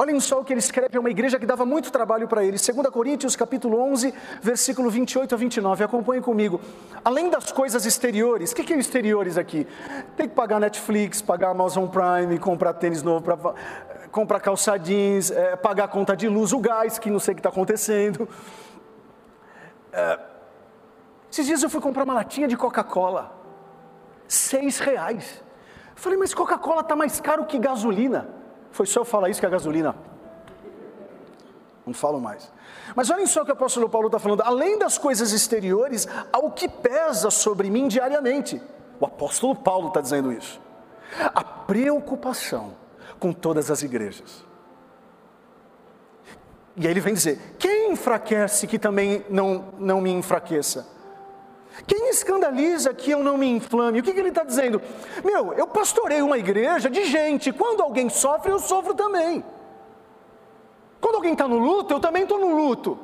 Olhem 0.00 0.18
só 0.18 0.40
o 0.40 0.44
que 0.46 0.50
ele 0.54 0.60
escreve 0.60 0.96
a 0.96 1.00
uma 1.00 1.10
igreja 1.10 1.38
que 1.38 1.44
dava 1.44 1.66
muito 1.66 1.92
trabalho 1.92 2.26
para 2.26 2.42
ele. 2.42 2.56
2 2.56 2.88
Coríntios 2.90 3.36
capítulo 3.36 3.78
11, 3.82 4.14
versículo 4.40 4.88
28 4.88 5.34
a 5.34 5.36
29. 5.36 5.84
Acompanhe 5.84 6.22
comigo. 6.22 6.58
Além 7.04 7.28
das 7.28 7.52
coisas 7.52 7.84
exteriores, 7.84 8.50
o 8.50 8.56
que, 8.56 8.64
que 8.64 8.72
é 8.72 8.78
exteriores 8.78 9.36
aqui? 9.36 9.66
Tem 10.16 10.26
que 10.26 10.34
pagar 10.34 10.58
Netflix, 10.58 11.20
pagar 11.20 11.50
Amazon 11.50 11.86
Prime, 11.86 12.38
comprar 12.38 12.72
tênis 12.72 13.02
novo, 13.02 13.20
pra, 13.22 13.36
comprar 14.10 14.40
calça 14.40 14.78
jeans, 14.78 15.30
é, 15.32 15.54
pagar 15.56 15.88
conta 15.88 16.16
de 16.16 16.30
luz, 16.30 16.54
o 16.54 16.60
gás, 16.60 16.98
que 16.98 17.10
não 17.10 17.20
sei 17.20 17.32
o 17.32 17.34
que 17.34 17.40
está 17.40 17.50
acontecendo. 17.50 18.26
É, 19.92 20.18
esses 21.30 21.44
dias 21.44 21.62
eu 21.62 21.68
fui 21.68 21.78
comprar 21.82 22.04
uma 22.04 22.14
latinha 22.14 22.48
de 22.48 22.56
Coca-Cola. 22.56 23.38
Seis 24.26 24.78
reais. 24.78 25.44
Falei, 25.94 26.16
mas 26.16 26.32
Coca-Cola 26.32 26.80
está 26.80 26.96
mais 26.96 27.20
caro 27.20 27.44
que 27.44 27.58
gasolina. 27.58 28.39
Foi 28.72 28.86
só 28.86 29.00
eu 29.00 29.04
falar 29.04 29.28
isso 29.28 29.40
que 29.40 29.46
a 29.46 29.50
gasolina. 29.50 29.94
Não 31.86 31.94
falo 31.94 32.20
mais. 32.20 32.50
Mas 32.94 33.10
olhem 33.10 33.26
só 33.26 33.42
o 33.42 33.44
que 33.44 33.50
o 33.50 33.54
apóstolo 33.54 33.88
Paulo 33.88 34.06
está 34.06 34.18
falando. 34.18 34.42
Além 34.42 34.78
das 34.78 34.98
coisas 34.98 35.32
exteriores, 35.32 36.06
há 36.32 36.38
o 36.38 36.50
que 36.50 36.68
pesa 36.68 37.30
sobre 37.30 37.70
mim 37.70 37.88
diariamente. 37.88 38.60
O 39.00 39.06
apóstolo 39.06 39.56
Paulo 39.56 39.88
está 39.88 40.00
dizendo 40.00 40.32
isso. 40.32 40.60
A 41.34 41.42
preocupação 41.42 42.74
com 43.18 43.32
todas 43.32 43.70
as 43.70 43.82
igrejas. 43.82 44.44
E 46.76 46.86
aí 46.86 46.92
ele 46.92 47.00
vem 47.00 47.14
dizer: 47.14 47.56
quem 47.58 47.92
enfraquece 47.92 48.66
que 48.66 48.78
também 48.78 49.24
não, 49.28 49.72
não 49.78 50.00
me 50.00 50.10
enfraqueça? 50.10 50.86
Quem 51.86 52.08
escandaliza 52.10 52.92
que 52.92 53.10
eu 53.10 53.22
não 53.22 53.36
me 53.36 53.46
inflame? 53.46 54.00
O 54.00 54.02
que, 54.02 54.12
que 54.12 54.20
ele 54.20 54.28
está 54.28 54.44
dizendo? 54.44 54.80
Meu, 55.24 55.52
eu 55.54 55.66
pastorei 55.66 56.22
uma 56.22 56.38
igreja 56.38 56.90
de 56.90 57.04
gente, 57.04 57.52
quando 57.52 57.82
alguém 57.82 58.08
sofre, 58.08 58.52
eu 58.52 58.58
sofro 58.58 58.94
também. 58.94 59.44
Quando 61.00 61.16
alguém 61.16 61.32
está 61.32 61.48
no 61.48 61.58
luto, 61.58 61.94
eu 61.94 62.00
também 62.00 62.24
estou 62.24 62.38
no 62.38 62.54
luto. 62.54 62.98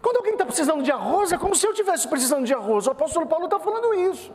Quando 0.00 0.16
alguém 0.16 0.32
está 0.32 0.46
precisando 0.46 0.82
de 0.82 0.90
arroz, 0.90 1.32
é 1.32 1.38
como 1.38 1.54
se 1.54 1.66
eu 1.66 1.72
estivesse 1.72 2.08
precisando 2.08 2.44
de 2.44 2.54
arroz. 2.54 2.86
O 2.86 2.90
apóstolo 2.90 3.26
Paulo 3.26 3.46
está 3.46 3.58
falando 3.58 3.92
isso. 3.94 4.32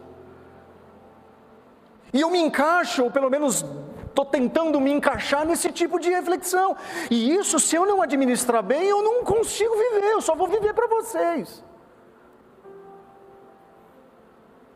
E 2.13 2.19
eu 2.19 2.29
me 2.29 2.39
encaixo, 2.39 3.03
ou 3.03 3.11
pelo 3.11 3.29
menos 3.29 3.65
estou 4.05 4.25
tentando 4.25 4.79
me 4.79 4.91
encaixar 4.91 5.45
nesse 5.45 5.71
tipo 5.71 5.97
de 5.99 6.09
reflexão. 6.09 6.75
E 7.09 7.33
isso, 7.33 7.59
se 7.59 7.75
eu 7.75 7.85
não 7.85 8.01
administrar 8.01 8.61
bem, 8.61 8.83
eu 8.83 9.01
não 9.01 9.23
consigo 9.23 9.73
viver, 9.73 10.11
eu 10.11 10.21
só 10.21 10.35
vou 10.35 10.47
viver 10.47 10.73
para 10.73 10.87
vocês. 10.87 11.63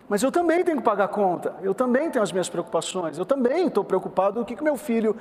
Mas 0.08 0.22
eu 0.22 0.32
também 0.32 0.64
tenho 0.64 0.78
que 0.78 0.84
pagar 0.84 1.08
conta, 1.08 1.56
eu 1.62 1.74
também 1.74 2.12
tenho 2.12 2.24
as 2.24 2.32
minhas 2.32 2.48
preocupações, 2.48 3.18
eu 3.18 3.26
também 3.26 3.68
estou 3.68 3.84
preocupado 3.84 4.40
o 4.40 4.46
que, 4.46 4.56
que 4.56 4.64
meu 4.64 4.78
filho 4.78 5.16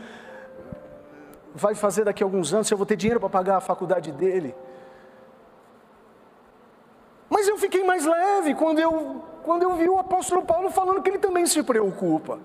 vai 1.54 1.74
fazer 1.74 2.04
daqui 2.04 2.22
a 2.22 2.26
alguns 2.26 2.52
anos, 2.52 2.66
se 2.66 2.74
eu 2.74 2.78
vou 2.78 2.86
ter 2.86 2.96
dinheiro 2.96 3.20
para 3.20 3.30
pagar 3.30 3.56
a 3.56 3.60
faculdade 3.60 4.12
dele. 4.12 4.54
Mas 7.30 7.48
eu 7.48 7.56
fiquei 7.56 7.82
mais 7.82 8.04
leve 8.04 8.54
quando 8.54 8.78
eu, 8.78 9.22
quando 9.42 9.62
eu 9.62 9.74
vi 9.74 9.88
o 9.88 9.98
apóstolo 9.98 10.42
Paulo 10.42 10.70
falando 10.70 11.00
que 11.02 11.08
ele 11.08 11.18
também 11.18 11.46
se 11.46 11.62
preocupa. 11.62 12.38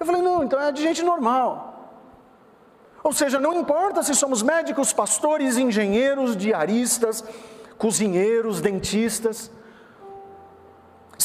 Eu 0.00 0.06
falei, 0.06 0.22
não, 0.22 0.42
então 0.42 0.60
é 0.60 0.72
de 0.72 0.82
gente 0.82 1.02
normal. 1.02 1.74
Ou 3.02 3.12
seja, 3.12 3.38
não 3.38 3.54
importa 3.54 4.02
se 4.02 4.14
somos 4.14 4.42
médicos, 4.42 4.92
pastores, 4.92 5.56
engenheiros, 5.56 6.36
diaristas, 6.36 7.22
cozinheiros, 7.78 8.60
dentistas, 8.60 9.50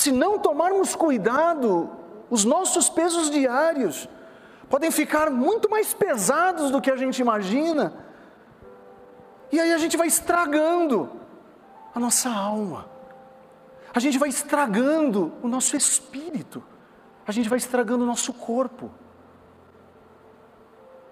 se 0.02 0.12
não 0.12 0.40
tomarmos 0.40 0.96
cuidado, 0.96 1.88
os 2.28 2.44
nossos 2.44 2.90
pesos 2.90 3.30
diários 3.30 4.10
podem 4.68 4.90
ficar 4.90 5.30
muito 5.30 5.70
mais 5.70 5.94
pesados 5.94 6.72
do 6.72 6.82
que 6.82 6.90
a 6.90 6.96
gente 6.96 7.20
imagina. 7.20 7.94
E 9.52 9.60
aí 9.60 9.72
a 9.72 9.78
gente 9.78 9.96
vai 9.96 10.08
estragando 10.08 11.08
a 11.94 12.00
nossa 12.00 12.32
alma. 12.32 12.90
A 13.94 14.00
gente 14.00 14.18
vai 14.18 14.30
estragando 14.30 15.32
o 15.44 15.48
nosso 15.48 15.78
espírito. 15.78 16.64
A 17.28 17.32
gente 17.32 17.48
vai 17.48 17.60
estragando 17.60 18.04
o 18.04 18.08
nosso 18.08 18.34
corpo. 18.34 18.90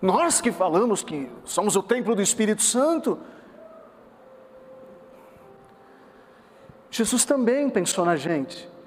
Nós 0.02 0.42
que 0.42 0.52
falamos 0.52 1.04
que 1.04 1.32
somos 1.46 1.76
o 1.76 1.84
templo 1.84 2.16
do 2.16 2.24
Espírito 2.24 2.64
Santo. 2.64 3.20
Jesus 6.90 7.24
também 7.24 7.70
pensou 7.70 8.04
na 8.04 8.16
gente 8.16 8.79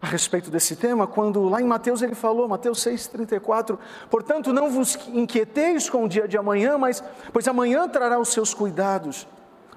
a 0.00 0.06
respeito 0.06 0.50
desse 0.50 0.76
tema, 0.76 1.06
quando 1.06 1.48
lá 1.48 1.60
em 1.60 1.64
Mateus 1.64 2.02
ele 2.02 2.14
falou, 2.14 2.46
Mateus 2.46 2.78
6,34, 2.84 3.78
portanto 4.10 4.52
não 4.52 4.70
vos 4.70 4.98
inquieteis 5.08 5.88
com 5.88 6.04
o 6.04 6.08
dia 6.08 6.28
de 6.28 6.36
amanhã, 6.36 6.76
mas 6.76 7.02
pois 7.32 7.48
amanhã 7.48 7.88
trará 7.88 8.18
os 8.18 8.28
seus 8.28 8.52
cuidados, 8.52 9.26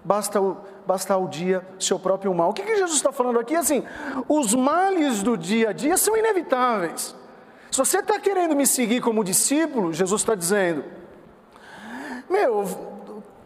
basta 0.04 0.42
o, 0.42 0.58
basta 0.86 1.16
o 1.18 1.28
dia 1.28 1.66
seu 1.80 1.98
próprio 1.98 2.34
mal. 2.34 2.50
O 2.50 2.54
que, 2.54 2.64
que 2.64 2.76
Jesus 2.76 2.98
está 2.98 3.12
falando 3.12 3.40
aqui? 3.40 3.56
Assim, 3.56 3.84
os 4.28 4.54
males 4.54 5.24
do 5.24 5.38
dia 5.38 5.70
a 5.70 5.74
dia 5.74 5.96
são 5.96 6.16
inevitáveis. 6.18 7.16
Se 7.72 7.78
você 7.78 8.00
está 8.00 8.20
querendo 8.20 8.56
me 8.56 8.66
seguir 8.66 9.02
como 9.02 9.24
discípulo, 9.24 9.94
Jesus 9.94 10.22
está 10.22 10.36
dizendo, 10.36 10.84
meu, 12.30 12.66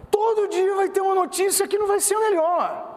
todo 0.10 0.48
dia 0.48 0.76
vai 0.76 0.90
ter 0.90 1.02
uma 1.02 1.16
notícia 1.16 1.68
que 1.68 1.78
não 1.78 1.88
vai 1.88 2.00
ser 2.00 2.18
melhor. 2.18 2.93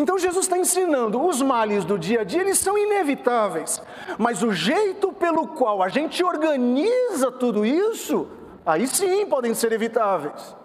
Então 0.00 0.18
Jesus 0.18 0.46
está 0.46 0.56
ensinando, 0.56 1.22
os 1.22 1.42
males 1.42 1.84
do 1.84 1.98
dia 1.98 2.22
a 2.22 2.24
dia, 2.24 2.40
eles 2.40 2.58
são 2.58 2.78
inevitáveis, 2.78 3.82
mas 4.16 4.42
o 4.42 4.50
jeito 4.50 5.12
pelo 5.12 5.46
qual 5.48 5.82
a 5.82 5.90
gente 5.90 6.24
organiza 6.24 7.30
tudo 7.30 7.66
isso, 7.66 8.26
aí 8.64 8.86
sim 8.86 9.26
podem 9.26 9.52
ser 9.52 9.72
evitáveis. 9.72 10.56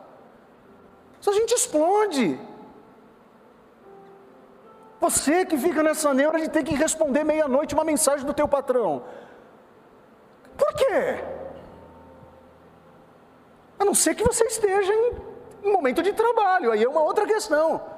Se 1.19 1.29
a 1.29 1.33
gente 1.33 1.53
explode. 1.53 2.39
Você 5.01 5.45
que 5.45 5.57
fica 5.57 5.83
nessa 5.83 6.13
neura 6.13 6.39
de 6.39 6.49
ter 6.49 6.63
que 6.63 6.73
responder 6.73 7.25
meia-noite 7.25 7.75
uma 7.75 7.83
mensagem 7.83 8.25
do 8.25 8.33
teu 8.33 8.47
patrão. 8.47 9.03
Por 10.55 10.73
quê? 10.75 11.21
A 13.77 13.83
não 13.83 13.93
ser 13.93 14.15
que 14.15 14.23
você 14.23 14.45
esteja 14.45 14.93
em 14.93 15.13
um 15.61 15.73
momento 15.73 16.01
de 16.01 16.13
trabalho, 16.13 16.71
aí 16.71 16.81
é 16.81 16.87
uma 16.87 17.01
outra 17.01 17.27
questão. 17.27 17.94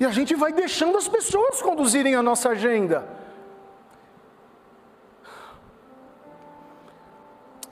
E 0.00 0.04
a 0.04 0.10
gente 0.10 0.34
vai 0.34 0.52
deixando 0.52 0.96
as 0.96 1.08
pessoas 1.08 1.60
conduzirem 1.60 2.14
a 2.14 2.22
nossa 2.22 2.50
agenda. 2.50 3.04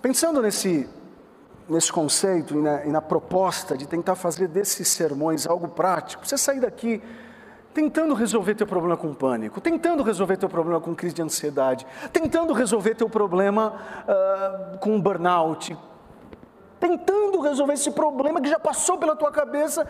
Pensando 0.03 0.43
nesse, 0.43 0.89
nesse 1.69 1.93
conceito 1.93 2.55
e 2.55 2.57
na, 2.57 2.85
e 2.85 2.89
na, 2.89 3.01
proposta 3.01 3.77
de 3.77 3.87
tentar 3.87 4.17
fazer 4.17 4.49
desses 4.49 4.89
sermões 4.89 5.47
algo 5.47 5.69
prático, 5.69 6.27
você 6.27 6.37
sair 6.37 6.61
daqui 6.61 7.03
tentando 7.73 8.15
resolver 8.15 8.55
teu 8.55 8.67
problema 8.67 8.97
com 8.97 9.13
pânico, 9.13 9.61
tentando 9.61 10.03
resolver 10.03 10.37
teu 10.39 10.49
problema 10.49 10.81
com 10.81 10.95
crise 10.95 11.15
de 11.15 11.23
ansiedade, 11.23 11.87
tentando 12.13 12.53
resolver 12.55 12.95
teu 12.95 13.09
problema 13.09 13.75
uh, 14.09 14.79
com 14.79 14.99
burnout, 14.99 15.77
tentando 16.81 17.39
resolver 17.41 17.75
esse 17.75 17.91
problema 17.91 18.41
que 18.41 18.49
já 18.49 18.59
passou 18.59 18.97
pela 18.97 19.15
tua 19.15 19.31
cabeça 19.31 19.87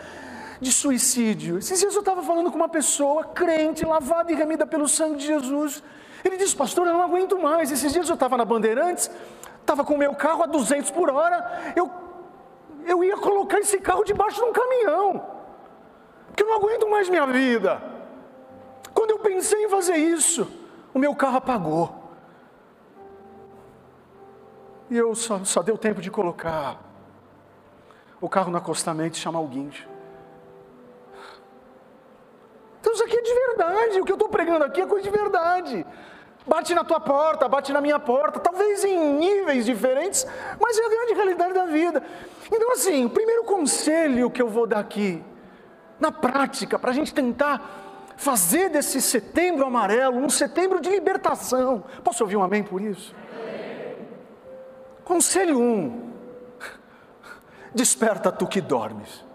de 0.61 0.73
suicídio. 0.73 1.59
Esses 1.59 1.79
dias 1.79 1.95
eu 1.95 2.01
estava 2.01 2.23
falando 2.23 2.51
com 2.51 2.57
uma 2.57 2.69
pessoa 2.69 3.25
crente, 3.25 3.85
lavada 3.85 4.33
e 4.33 4.35
remida 4.35 4.67
pelo 4.67 4.89
sangue 4.89 5.17
de 5.17 5.27
Jesus. 5.27 5.83
Ele 6.25 6.37
disse, 6.37 6.57
pastor, 6.57 6.87
eu 6.87 6.93
não 6.93 7.03
aguento 7.03 7.39
mais. 7.39 7.71
Esses 7.71 7.93
dias 7.93 8.09
eu 8.09 8.15
estava 8.15 8.37
na 8.37 8.45
Bandeirantes, 8.45 9.11
estava 9.61 9.85
com 9.85 9.95
o 9.95 9.99
meu 9.99 10.15
carro 10.15 10.43
a 10.43 10.47
200 10.47 10.91
por 10.91 11.11
hora, 11.11 11.73
eu, 11.75 11.91
eu 12.85 13.05
ia 13.05 13.17
colocar 13.17 13.59
esse 13.59 13.79
carro 13.79 14.05
debaixo 14.05 14.37
de 14.37 14.45
um 14.45 14.53
caminhão, 14.53 15.25
porque 16.29 16.43
eu 16.43 16.49
não 16.49 16.57
aguento 16.57 16.89
mais 16.89 17.09
minha 17.09 17.27
vida. 17.27 17.83
Quando 18.95 19.11
eu 19.11 19.19
pensei 19.19 19.65
em 19.65 19.69
fazer 19.69 19.97
isso, 19.97 20.49
o 20.95 20.99
meu 20.99 21.15
carro 21.15 21.37
apagou. 21.37 22.05
E 24.89 24.97
eu 24.97 25.15
só, 25.15 25.45
só 25.45 25.63
deu 25.63 25.77
tempo 25.77 26.01
de 26.01 26.11
colocar 26.11 26.81
o 28.21 28.29
carro 28.29 28.51
no 28.51 28.59
acostamento 28.59 29.17
e 29.17 29.21
chamar 29.21 29.41
o 29.41 29.47
guincho. 29.47 29.96
Então 32.87 32.95
isso 32.95 33.03
aqui 33.03 33.17
é 33.17 33.21
de 33.21 33.35
verdade. 33.35 34.01
O 34.01 34.05
que 34.05 34.13
eu 34.13 34.15
estou 34.15 34.29
pregando 34.29 34.65
aqui 34.65 34.81
é 34.81 34.87
coisa 34.87 35.03
de 35.03 35.11
verdade. 35.11 35.85
Bate 36.47 36.73
na 36.73 36.85
tua 36.85 37.01
porta, 37.01 37.49
bate 37.49 37.73
na 37.73 37.81
minha 37.81 37.99
porta, 37.99 38.39
talvez 38.39 38.85
em 38.85 39.15
níveis 39.15 39.67
diferentes, 39.67 40.25
mas 40.61 40.79
é 40.79 40.87
a 40.87 40.89
grande 40.89 41.15
realidade 41.15 41.53
da 41.53 41.65
vida. 41.65 42.01
Então, 42.47 42.71
assim, 42.71 43.05
o 43.05 43.11
primeiro 43.11 43.43
conselho 43.43 44.31
que 44.31 44.41
eu 44.41 44.49
vou 44.49 44.69
dar 44.69 44.79
aqui, 44.79 45.21
na 45.99 46.13
prática, 46.13 46.79
para 46.79 46.93
a 46.93 46.95
gente 46.95 47.13
tentar 47.13 48.15
fazer 48.17 48.69
desse 48.69 49.03
setembro 49.03 49.67
amarelo 49.67 50.19
um 50.19 50.31
setembro 50.31 50.81
de 50.81 50.89
libertação. 50.89 51.83
Posso 52.05 52.23
ouvir 52.23 52.37
um 52.37 52.43
amém 52.45 52.63
por 52.63 52.81
isso? 52.81 53.13
Conselho 55.05 55.59
1: 55.59 55.61
um, 55.61 56.13
Desperta 57.75 58.31
tu 58.31 58.47
que 58.47 58.61
dormes. 58.61 59.27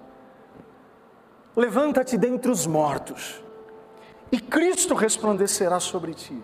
Levanta-te 1.55 2.17
dentre 2.17 2.49
os 2.49 2.65
mortos, 2.65 3.43
e 4.31 4.39
Cristo 4.39 4.95
resplandecerá 4.95 5.79
sobre 5.79 6.13
ti. 6.13 6.41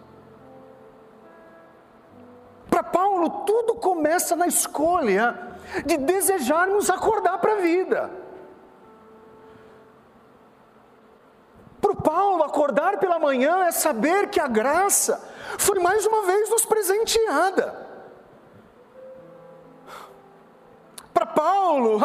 Para 2.70 2.84
Paulo, 2.84 3.30
tudo 3.46 3.76
começa 3.76 4.36
na 4.36 4.48
escolha 4.48 5.58
de 5.86 5.98
desejarmos 5.98 6.90
acordar 6.90 7.38
para 7.40 7.54
a 7.54 7.58
vida. 7.58 8.12
Para 11.80 11.96
Paulo, 11.96 12.44
acordar 12.44 13.00
pela 13.00 13.18
manhã 13.18 13.64
é 13.64 13.72
saber 13.72 14.30
que 14.30 14.40
a 14.40 14.48
graça 14.48 15.22
foi 15.58 15.80
mais 15.80 16.06
uma 16.06 16.24
vez 16.24 16.50
nos 16.50 16.66
presenteada. 16.66 17.87
Paulo, 21.38 22.00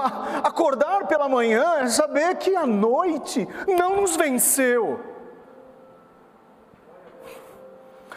acordar 0.45 1.07
pela 1.07 1.27
manhã 1.27 1.79
é 1.81 1.87
saber 1.87 2.37
que 2.37 2.55
a 2.55 2.67
noite 2.67 3.49
não 3.67 4.03
nos 4.03 4.15
venceu. 4.15 5.01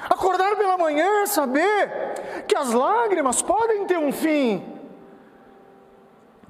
Acordar 0.10 0.58
pela 0.58 0.78
manhã 0.78 1.23
é 1.23 1.25
saber 1.25 2.43
que 2.45 2.58
as 2.58 2.73
lágrimas 2.73 3.41
podem 3.41 3.86
ter 3.86 3.97
um 3.97 4.12
fim. 4.12 4.78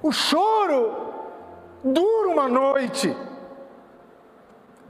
O 0.02 0.10
choro 0.10 1.14
dura 1.84 2.28
uma 2.28 2.48
noite. 2.48 3.16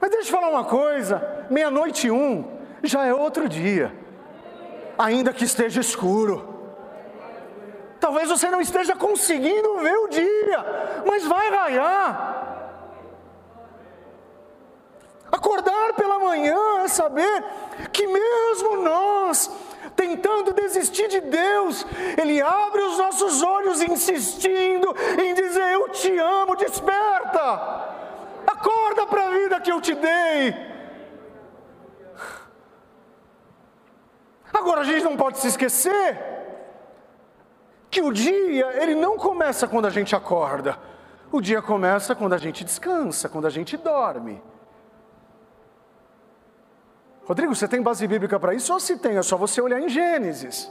Mas 0.01 0.11
deixa 0.11 0.31
eu 0.31 0.41
falar 0.41 0.49
uma 0.49 0.65
coisa: 0.65 1.47
meia-noite 1.51 2.11
um 2.11 2.51
já 2.83 3.05
é 3.05 3.13
outro 3.13 3.47
dia, 3.47 3.95
ainda 4.97 5.35
que 5.35 5.45
esteja 5.45 5.83
escuro. 5.83 6.56
Talvez 8.07 8.29
você 8.29 8.49
não 8.49 8.61
esteja 8.61 8.95
conseguindo 8.95 9.79
ver 9.79 9.97
o 9.99 10.07
dia, 10.07 10.65
mas 11.05 11.25
vai 11.25 11.51
raiar. 11.51 12.77
Acordar 15.33 15.93
pela 15.95 16.21
manhã 16.21 16.85
é 16.85 16.87
saber 16.87 17.45
que 17.93 18.07
mesmo 18.07 18.77
nós, 18.77 19.51
tentando 19.97 20.53
desistir 20.53 21.09
de 21.09 21.21
Deus, 21.21 21.85
Ele 22.17 22.41
abre 22.41 22.81
os 22.83 22.97
nossos 22.97 23.43
olhos 23.43 23.83
insistindo 23.83 24.95
em 25.21 25.35
dizer: 25.35 25.73
Eu 25.73 25.89
te 25.89 26.17
amo, 26.17 26.55
desperta, 26.55 27.43
acorda 28.47 29.05
para 29.07 29.25
a 29.25 29.31
vida 29.31 29.61
que 29.61 29.73
eu 29.73 29.81
te 29.81 29.97
dei. 29.97 30.55
Agora 34.55 34.83
a 34.83 34.85
gente 34.85 35.03
não 35.03 35.17
pode 35.17 35.39
se 35.39 35.49
esquecer 35.49 36.36
que 37.91 38.01
o 38.01 38.13
dia 38.13 38.83
ele 38.83 38.95
não 38.95 39.17
começa 39.17 39.67
quando 39.67 39.87
a 39.87 39.91
gente 39.91 40.15
acorda. 40.15 40.79
O 41.31 41.41
dia 41.41 41.61
começa 41.61 42.15
quando 42.15 42.35
a 42.35 42.39
gente 42.39 42.65
descansa, 42.65 43.29
quando 43.29 43.47
a 43.47 43.51
gente 43.51 43.77
dorme. 43.77 44.43
Rodrigo, 47.25 47.55
você 47.55 47.67
tem 47.67 47.83
base 47.83 48.07
bíblica 48.07 48.39
para 48.39 48.55
isso? 48.55 48.73
Ou 48.73 48.79
se 48.79 48.97
tem, 48.97 49.17
é 49.17 49.23
só 49.23 49.37
você 49.37 49.61
olhar 49.61 49.81
em 49.81 49.89
Gênesis. 49.89 50.71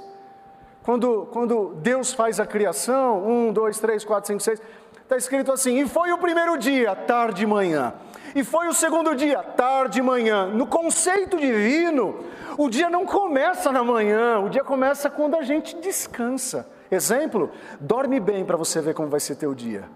Quando, 0.83 1.27
quando 1.31 1.73
Deus 1.81 2.13
faz 2.13 2.39
a 2.39 2.45
criação, 2.45 3.27
um, 3.27 3.51
dois, 3.51 3.79
três, 3.79 4.05
quatro, 4.05 4.27
cinco, 4.27 4.39
seis, 4.41 4.61
está 5.01 5.17
escrito 5.17 5.51
assim: 5.51 5.79
e 5.79 5.87
foi 5.87 6.11
o 6.11 6.17
primeiro 6.17 6.57
dia, 6.57 6.95
tarde 6.95 7.43
e 7.43 7.45
manhã. 7.45 7.93
E 8.33 8.43
foi 8.43 8.67
o 8.67 8.73
segundo 8.73 9.15
dia, 9.15 9.41
tarde 9.41 9.99
e 9.99 10.01
manhã. 10.01 10.47
No 10.47 10.67
conceito 10.67 11.37
divino, 11.37 12.23
o 12.57 12.69
dia 12.69 12.89
não 12.89 13.05
começa 13.05 13.71
na 13.71 13.83
manhã, 13.83 14.39
o 14.39 14.49
dia 14.49 14.63
começa 14.63 15.09
quando 15.09 15.35
a 15.35 15.41
gente 15.41 15.75
descansa. 15.77 16.67
Exemplo, 16.89 17.51
dorme 17.79 18.19
bem 18.19 18.45
para 18.45 18.57
você 18.57 18.79
ver 18.81 18.93
como 18.93 19.09
vai 19.09 19.19
ser 19.19 19.35
teu 19.35 19.53
dia. 19.53 19.89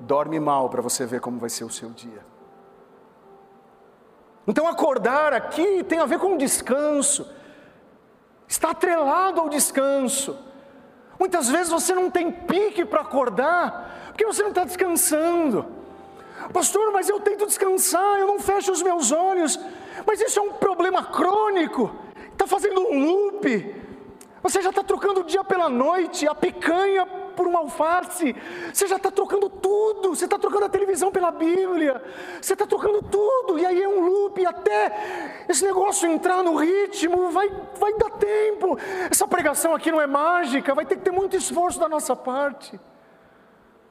Dorme 0.00 0.38
mal 0.38 0.68
para 0.68 0.82
você 0.82 1.06
ver 1.06 1.20
como 1.20 1.38
vai 1.38 1.50
ser 1.50 1.64
o 1.64 1.70
seu 1.70 1.90
dia. 1.90 2.24
Então 4.46 4.66
acordar 4.66 5.32
aqui 5.32 5.84
tem 5.84 5.98
a 5.98 6.06
ver 6.06 6.18
com 6.18 6.36
descanso. 6.36 7.28
Está 8.46 8.70
atrelado 8.70 9.40
ao 9.40 9.48
descanso. 9.48 10.36
Muitas 11.18 11.48
vezes 11.48 11.70
você 11.70 11.94
não 11.94 12.10
tem 12.10 12.30
pique 12.30 12.84
para 12.84 13.02
acordar, 13.02 14.08
porque 14.08 14.24
você 14.24 14.42
não 14.42 14.50
está 14.50 14.64
descansando. 14.64 15.66
Pastor, 16.52 16.92
mas 16.92 17.08
eu 17.08 17.20
tento 17.20 17.46
descansar, 17.46 18.18
eu 18.18 18.26
não 18.26 18.38
fecho 18.38 18.70
os 18.70 18.80
meus 18.80 19.10
olhos, 19.10 19.58
mas 20.06 20.20
isso 20.20 20.38
é 20.38 20.42
um 20.42 20.52
problema 20.52 21.04
crônico, 21.04 21.90
está 22.32 22.46
fazendo 22.46 22.80
um 22.80 23.04
loop. 23.04 23.87
Você 24.42 24.62
já 24.62 24.70
está 24.70 24.82
trocando 24.82 25.20
o 25.20 25.24
dia 25.24 25.42
pela 25.42 25.68
noite, 25.68 26.26
a 26.26 26.34
picanha 26.34 27.06
por 27.38 27.46
um 27.46 27.56
alface. 27.56 28.34
Você 28.72 28.88
já 28.88 28.96
está 28.96 29.12
trocando 29.12 29.48
tudo. 29.48 30.14
Você 30.14 30.24
está 30.24 30.36
trocando 30.36 30.64
a 30.64 30.68
televisão 30.68 31.12
pela 31.12 31.30
Bíblia. 31.30 32.02
Você 32.42 32.52
está 32.52 32.66
trocando 32.66 33.00
tudo. 33.02 33.58
E 33.58 33.64
aí 33.64 33.80
é 33.80 33.88
um 33.88 34.00
loop 34.00 34.44
até 34.44 35.44
esse 35.48 35.64
negócio 35.64 36.10
entrar 36.10 36.42
no 36.42 36.56
ritmo. 36.56 37.30
Vai, 37.30 37.48
vai 37.78 37.94
dar 37.94 38.10
tempo. 38.10 38.76
Essa 39.08 39.26
pregação 39.28 39.72
aqui 39.72 39.92
não 39.92 40.00
é 40.00 40.06
mágica. 40.06 40.74
Vai 40.74 40.84
ter 40.84 40.96
que 40.96 41.02
ter 41.02 41.12
muito 41.12 41.36
esforço 41.36 41.78
da 41.78 41.88
nossa 41.88 42.16
parte. 42.16 42.78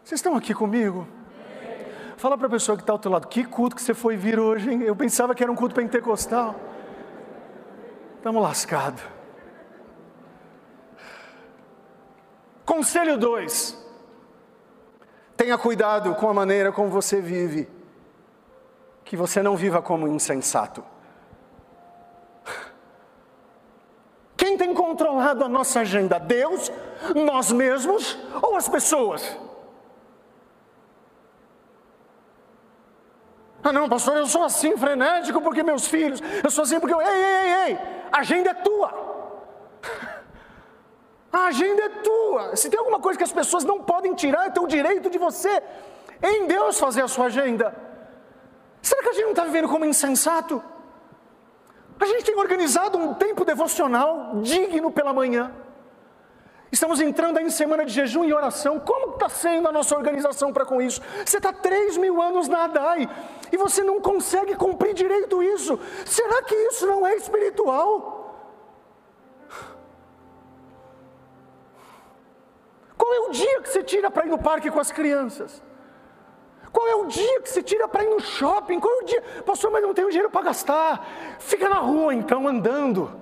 Vocês 0.03 0.19
estão 0.19 0.35
aqui 0.35 0.53
comigo? 0.53 1.07
Fala 2.17 2.37
para 2.37 2.47
a 2.47 2.49
pessoa 2.49 2.75
que 2.75 2.83
está 2.83 2.91
ao 2.91 2.99
teu 2.99 3.11
lado. 3.11 3.27
Que 3.27 3.45
culto 3.45 3.75
que 3.75 3.81
você 3.81 3.93
foi 3.93 4.17
vir 4.17 4.39
hoje, 4.39 4.71
hein? 4.71 4.81
Eu 4.81 4.95
pensava 4.95 5.33
que 5.33 5.41
era 5.41 5.51
um 5.51 5.55
culto 5.55 5.75
pentecostal. 5.75 6.55
Estamos 8.17 8.41
lascados. 8.41 9.16
Conselho 12.67 13.17
2. 13.17 13.77
Tenha 15.37 15.57
cuidado 15.57 16.13
com 16.15 16.29
a 16.29 16.33
maneira 16.33 16.69
como 16.69 16.89
você 16.89 17.21
vive. 17.21 17.69
Que 19.05 19.15
você 19.15 19.41
não 19.41 19.55
viva 19.55 19.81
como 19.81 20.05
insensato. 20.05 20.83
Quem 24.35 24.57
tem 24.57 24.73
controlado 24.73 25.45
a 25.45 25.47
nossa 25.47 25.79
agenda? 25.79 26.19
Deus, 26.19 26.69
nós 27.15 27.53
mesmos 27.53 28.19
ou 28.41 28.57
as 28.57 28.67
pessoas? 28.67 29.37
Ah, 33.63 33.71
não, 33.71 33.87
pastor, 33.87 34.17
eu 34.17 34.27
sou 34.27 34.43
assim, 34.43 34.75
frenético 34.75 35.41
porque 35.41 35.63
meus 35.63 35.87
filhos, 35.87 36.21
eu 36.43 36.51
sou 36.51 36.65
assim 36.65 36.81
porque 36.81 36.93
eu. 36.93 37.01
Ei, 37.01 37.07
ei, 37.07 37.23
ei, 37.23 37.71
ei, 37.71 37.79
a 38.11 38.19
agenda 38.19 38.49
é 38.49 38.53
tua. 38.53 39.07
A 41.31 41.47
agenda 41.47 41.83
é 41.83 41.89
tua. 41.89 42.55
Se 42.55 42.69
tem 42.69 42.79
alguma 42.79 42.99
coisa 42.99 43.17
que 43.17 43.23
as 43.23 43.31
pessoas 43.31 43.63
não 43.63 43.81
podem 43.81 44.13
tirar, 44.13 44.47
é 44.47 44.49
teu 44.49 44.65
direito 44.65 45.09
de 45.09 45.17
você, 45.17 45.61
em 46.21 46.47
Deus, 46.47 46.79
fazer 46.79 47.01
a 47.01 47.07
sua 47.07 47.25
agenda. 47.25 47.75
Será 48.81 49.01
que 49.01 49.09
a 49.09 49.13
gente 49.13 49.23
não 49.23 49.31
está 49.31 49.43
vivendo 49.43 49.67
como 49.67 49.85
insensato? 49.85 50.63
A 51.99 52.05
gente 52.05 52.23
tem 52.23 52.35
organizado 52.35 52.97
um 52.97 53.13
tempo 53.13 53.43
devocional 53.43 54.39
digno 54.41 54.91
pela 54.91 55.11
manhã. 55.11 55.51
Estamos 56.71 56.99
entrando 56.99 57.37
aí 57.37 57.45
em 57.45 57.49
semana 57.49 57.85
de 57.85 57.93
jejum 57.93 58.25
e 58.25 58.33
oração. 58.33 58.79
Como 58.79 59.13
está 59.13 59.29
sendo 59.29 59.67
a 59.67 59.71
nossa 59.71 59.95
organização 59.95 60.51
para 60.51 60.65
com 60.65 60.81
isso? 60.81 61.01
Você 61.25 61.37
está 61.37 61.53
três 61.53 61.97
mil 61.97 62.21
anos 62.21 62.47
na 62.47 62.65
ADAI 62.65 63.09
e 63.51 63.57
você 63.57 63.83
não 63.83 64.01
consegue 64.01 64.53
cumprir 64.55 64.93
direito 64.93 65.41
isso. 65.41 65.79
Será 66.05 66.41
que 66.43 66.53
isso 66.53 66.85
não 66.85 67.07
é 67.07 67.15
espiritual? 67.15 68.16
É 73.17 73.21
o 73.21 73.31
dia 73.31 73.61
que 73.61 73.69
você 73.69 73.83
tira 73.83 74.09
para 74.11 74.25
ir 74.25 74.29
no 74.29 74.37
parque 74.37 74.69
com 74.69 74.79
as 74.79 74.91
crianças? 74.91 75.61
Qual 76.71 76.87
é 76.87 76.95
o 76.95 77.05
dia 77.05 77.41
que 77.41 77.49
você 77.49 77.63
tira 77.63 77.87
para 77.87 78.03
ir 78.03 78.09
no 78.09 78.19
shopping? 78.19 78.79
Qual 78.79 78.93
é 78.93 79.03
o 79.03 79.05
dia? 79.05 79.23
Pastor, 79.45 79.71
mas 79.71 79.81
não 79.81 79.93
tenho 79.93 80.09
dinheiro 80.09 80.29
para 80.29 80.43
gastar. 80.43 81.05
Fica 81.39 81.67
na 81.67 81.79
rua 81.79 82.13
então, 82.13 82.47
andando. 82.47 83.19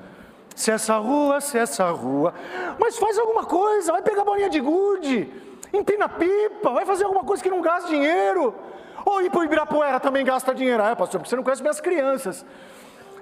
Se 0.55 0.71
essa 0.71 0.97
rua, 0.97 1.39
se 1.41 1.57
essa 1.57 1.89
rua. 1.91 2.33
Mas 2.79 2.97
faz 2.97 3.17
alguma 3.17 3.45
coisa, 3.45 3.91
vai 3.91 4.01
pegar 4.01 4.23
bolinha 4.23 4.49
de 4.49 4.59
gude, 4.59 5.31
empina 5.73 6.07
pipa, 6.07 6.71
vai 6.71 6.85
fazer 6.85 7.03
alguma 7.05 7.23
coisa 7.23 7.43
que 7.43 7.49
não 7.49 7.61
gasta 7.61 7.89
dinheiro. 7.89 8.53
Ou 9.05 9.21
ir 9.21 9.29
para 9.29 9.39
o 9.39 9.43
Ibirapuera 9.43 9.99
também 9.99 10.25
gasta 10.25 10.53
dinheiro. 10.53 10.81
Ah, 10.83 10.95
pastor, 10.95 11.19
porque 11.19 11.29
você 11.29 11.35
não 11.35 11.43
conhece 11.43 11.61
minhas 11.61 11.79
crianças. 11.79 12.45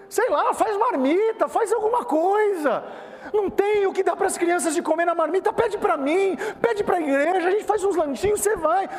Sei 0.09 0.29
lá, 0.29 0.53
faz 0.53 0.77
marmita, 0.77 1.47
faz 1.47 1.73
alguma 1.73 2.05
coisa 2.05 2.83
não 3.31 3.49
tem 3.49 3.85
o 3.85 3.93
que 3.93 4.03
dá 4.03 4.15
para 4.15 4.27
as 4.27 4.37
crianças 4.37 4.73
de 4.73 4.81
comer 4.81 5.05
na 5.05 5.15
marmita, 5.15 5.53
pede 5.53 5.77
para 5.77 5.95
mim, 5.95 6.37
pede 6.61 6.83
para 6.83 6.97
a 6.97 7.01
igreja, 7.01 7.47
a 7.47 7.51
gente 7.51 7.63
faz 7.63 7.83
uns 7.83 7.95
lanchinhos, 7.95 8.41
você 8.41 8.55
vai. 8.55 8.89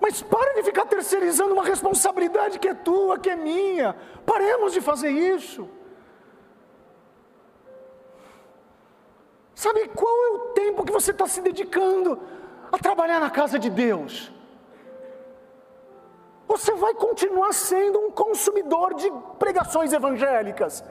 Mas 0.00 0.20
para 0.22 0.54
de 0.54 0.62
ficar 0.62 0.86
terceirizando 0.86 1.54
uma 1.54 1.64
responsabilidade 1.64 2.58
que 2.58 2.68
é 2.68 2.74
tua, 2.74 3.18
que 3.18 3.30
é 3.30 3.36
minha. 3.36 3.96
Paremos 4.26 4.72
de 4.72 4.80
fazer 4.80 5.10
isso. 5.10 5.68
Sabe 9.54 9.88
qual 9.88 10.24
é 10.26 10.30
o 10.30 10.38
tempo 10.52 10.84
que 10.84 10.92
você 10.92 11.10
está 11.10 11.26
se 11.26 11.40
dedicando 11.40 12.20
a 12.70 12.76
trabalhar 12.76 13.20
na 13.20 13.30
casa 13.30 13.58
de 13.58 13.70
Deus? 13.70 14.30
Você 16.46 16.72
vai 16.72 16.92
continuar 16.94 17.52
sendo 17.52 17.98
um 17.98 18.10
consumidor 18.10 18.94
de 18.94 19.10
pregações 19.38 19.92
evangélicas. 19.92 20.84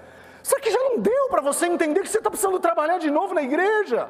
Será 0.44 0.60
que 0.60 0.70
já 0.70 0.80
não 0.80 1.00
deu 1.00 1.30
para 1.30 1.42
você 1.42 1.66
entender 1.66 2.02
que 2.02 2.10
você 2.10 2.18
está 2.18 2.30
precisando 2.30 2.60
trabalhar 2.60 2.98
de 2.98 3.10
novo 3.10 3.34
na 3.34 3.42
igreja? 3.42 4.10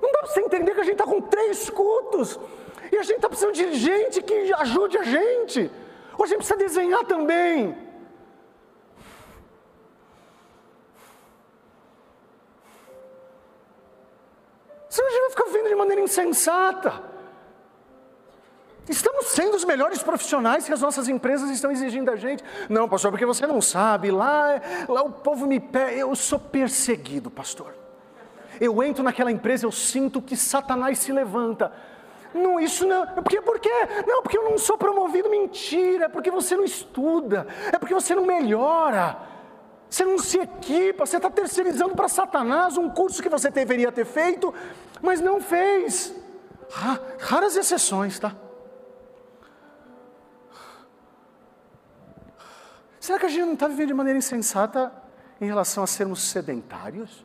Não 0.00 0.12
dá 0.12 0.20
para 0.20 0.28
você 0.28 0.40
entender 0.40 0.72
que 0.74 0.80
a 0.80 0.84
gente 0.84 0.92
está 0.92 1.04
com 1.04 1.20
três 1.20 1.68
cultos 1.68 2.38
e 2.92 2.96
a 2.96 3.02
gente 3.02 3.16
está 3.16 3.28
precisando 3.28 3.52
de 3.54 3.74
gente 3.74 4.22
que 4.22 4.52
ajude 4.54 4.96
a 4.96 5.02
gente. 5.02 5.68
Ou 6.16 6.24
a 6.24 6.28
gente 6.28 6.38
precisa 6.38 6.56
desenhar 6.56 7.04
também. 7.04 7.76
Senão 14.88 15.08
a 15.08 15.10
gente 15.10 15.20
vai 15.20 15.30
ficar 15.30 15.44
vivendo 15.46 15.68
de 15.68 15.74
maneira 15.74 16.00
insensata. 16.00 17.17
Estamos 18.88 19.26
sendo 19.26 19.54
os 19.54 19.64
melhores 19.64 20.02
profissionais 20.02 20.64
que 20.64 20.72
as 20.72 20.80
nossas 20.80 21.08
empresas 21.08 21.50
estão 21.50 21.70
exigindo 21.70 22.06
da 22.06 22.16
gente. 22.16 22.42
Não, 22.68 22.88
pastor, 22.88 23.10
porque 23.10 23.26
você 23.26 23.46
não 23.46 23.60
sabe, 23.60 24.10
lá, 24.10 24.60
lá 24.88 25.02
o 25.02 25.10
povo 25.10 25.46
me 25.46 25.60
pede, 25.60 25.98
eu 26.00 26.14
sou 26.16 26.38
perseguido, 26.38 27.30
pastor. 27.30 27.74
Eu 28.60 28.82
entro 28.82 29.02
naquela 29.04 29.30
empresa, 29.30 29.66
eu 29.66 29.72
sinto 29.72 30.22
que 30.22 30.36
Satanás 30.36 30.98
se 30.98 31.12
levanta. 31.12 31.72
Não, 32.34 32.58
isso 32.58 32.86
não. 32.86 33.06
Por 33.06 33.58
quê? 33.60 33.70
Não, 34.06 34.22
porque 34.22 34.36
eu 34.36 34.50
não 34.50 34.58
sou 34.58 34.76
promovido. 34.76 35.30
Mentira, 35.30 36.06
é 36.06 36.08
porque 36.08 36.30
você 36.30 36.56
não 36.56 36.64
estuda, 36.64 37.46
é 37.72 37.78
porque 37.78 37.94
você 37.94 38.14
não 38.14 38.24
melhora. 38.24 39.16
Você 39.88 40.04
não 40.04 40.18
se 40.18 40.38
equipa, 40.38 41.06
você 41.06 41.16
está 41.16 41.30
terceirizando 41.30 41.94
para 41.94 42.08
Satanás 42.08 42.76
um 42.76 42.90
curso 42.90 43.22
que 43.22 43.28
você 43.28 43.48
deveria 43.50 43.90
ter 43.90 44.04
feito, 44.04 44.52
mas 45.00 45.20
não 45.20 45.40
fez. 45.40 46.14
Raras 47.18 47.56
exceções, 47.56 48.18
tá? 48.18 48.34
Será 53.08 53.18
que 53.18 53.24
a 53.24 53.28
gente 53.30 53.46
não 53.46 53.54
está 53.54 53.66
vivendo 53.66 53.86
de 53.88 53.94
maneira 53.94 54.18
insensata 54.18 54.92
em 55.40 55.46
relação 55.46 55.82
a 55.82 55.86
sermos 55.86 56.20
sedentários? 56.20 57.24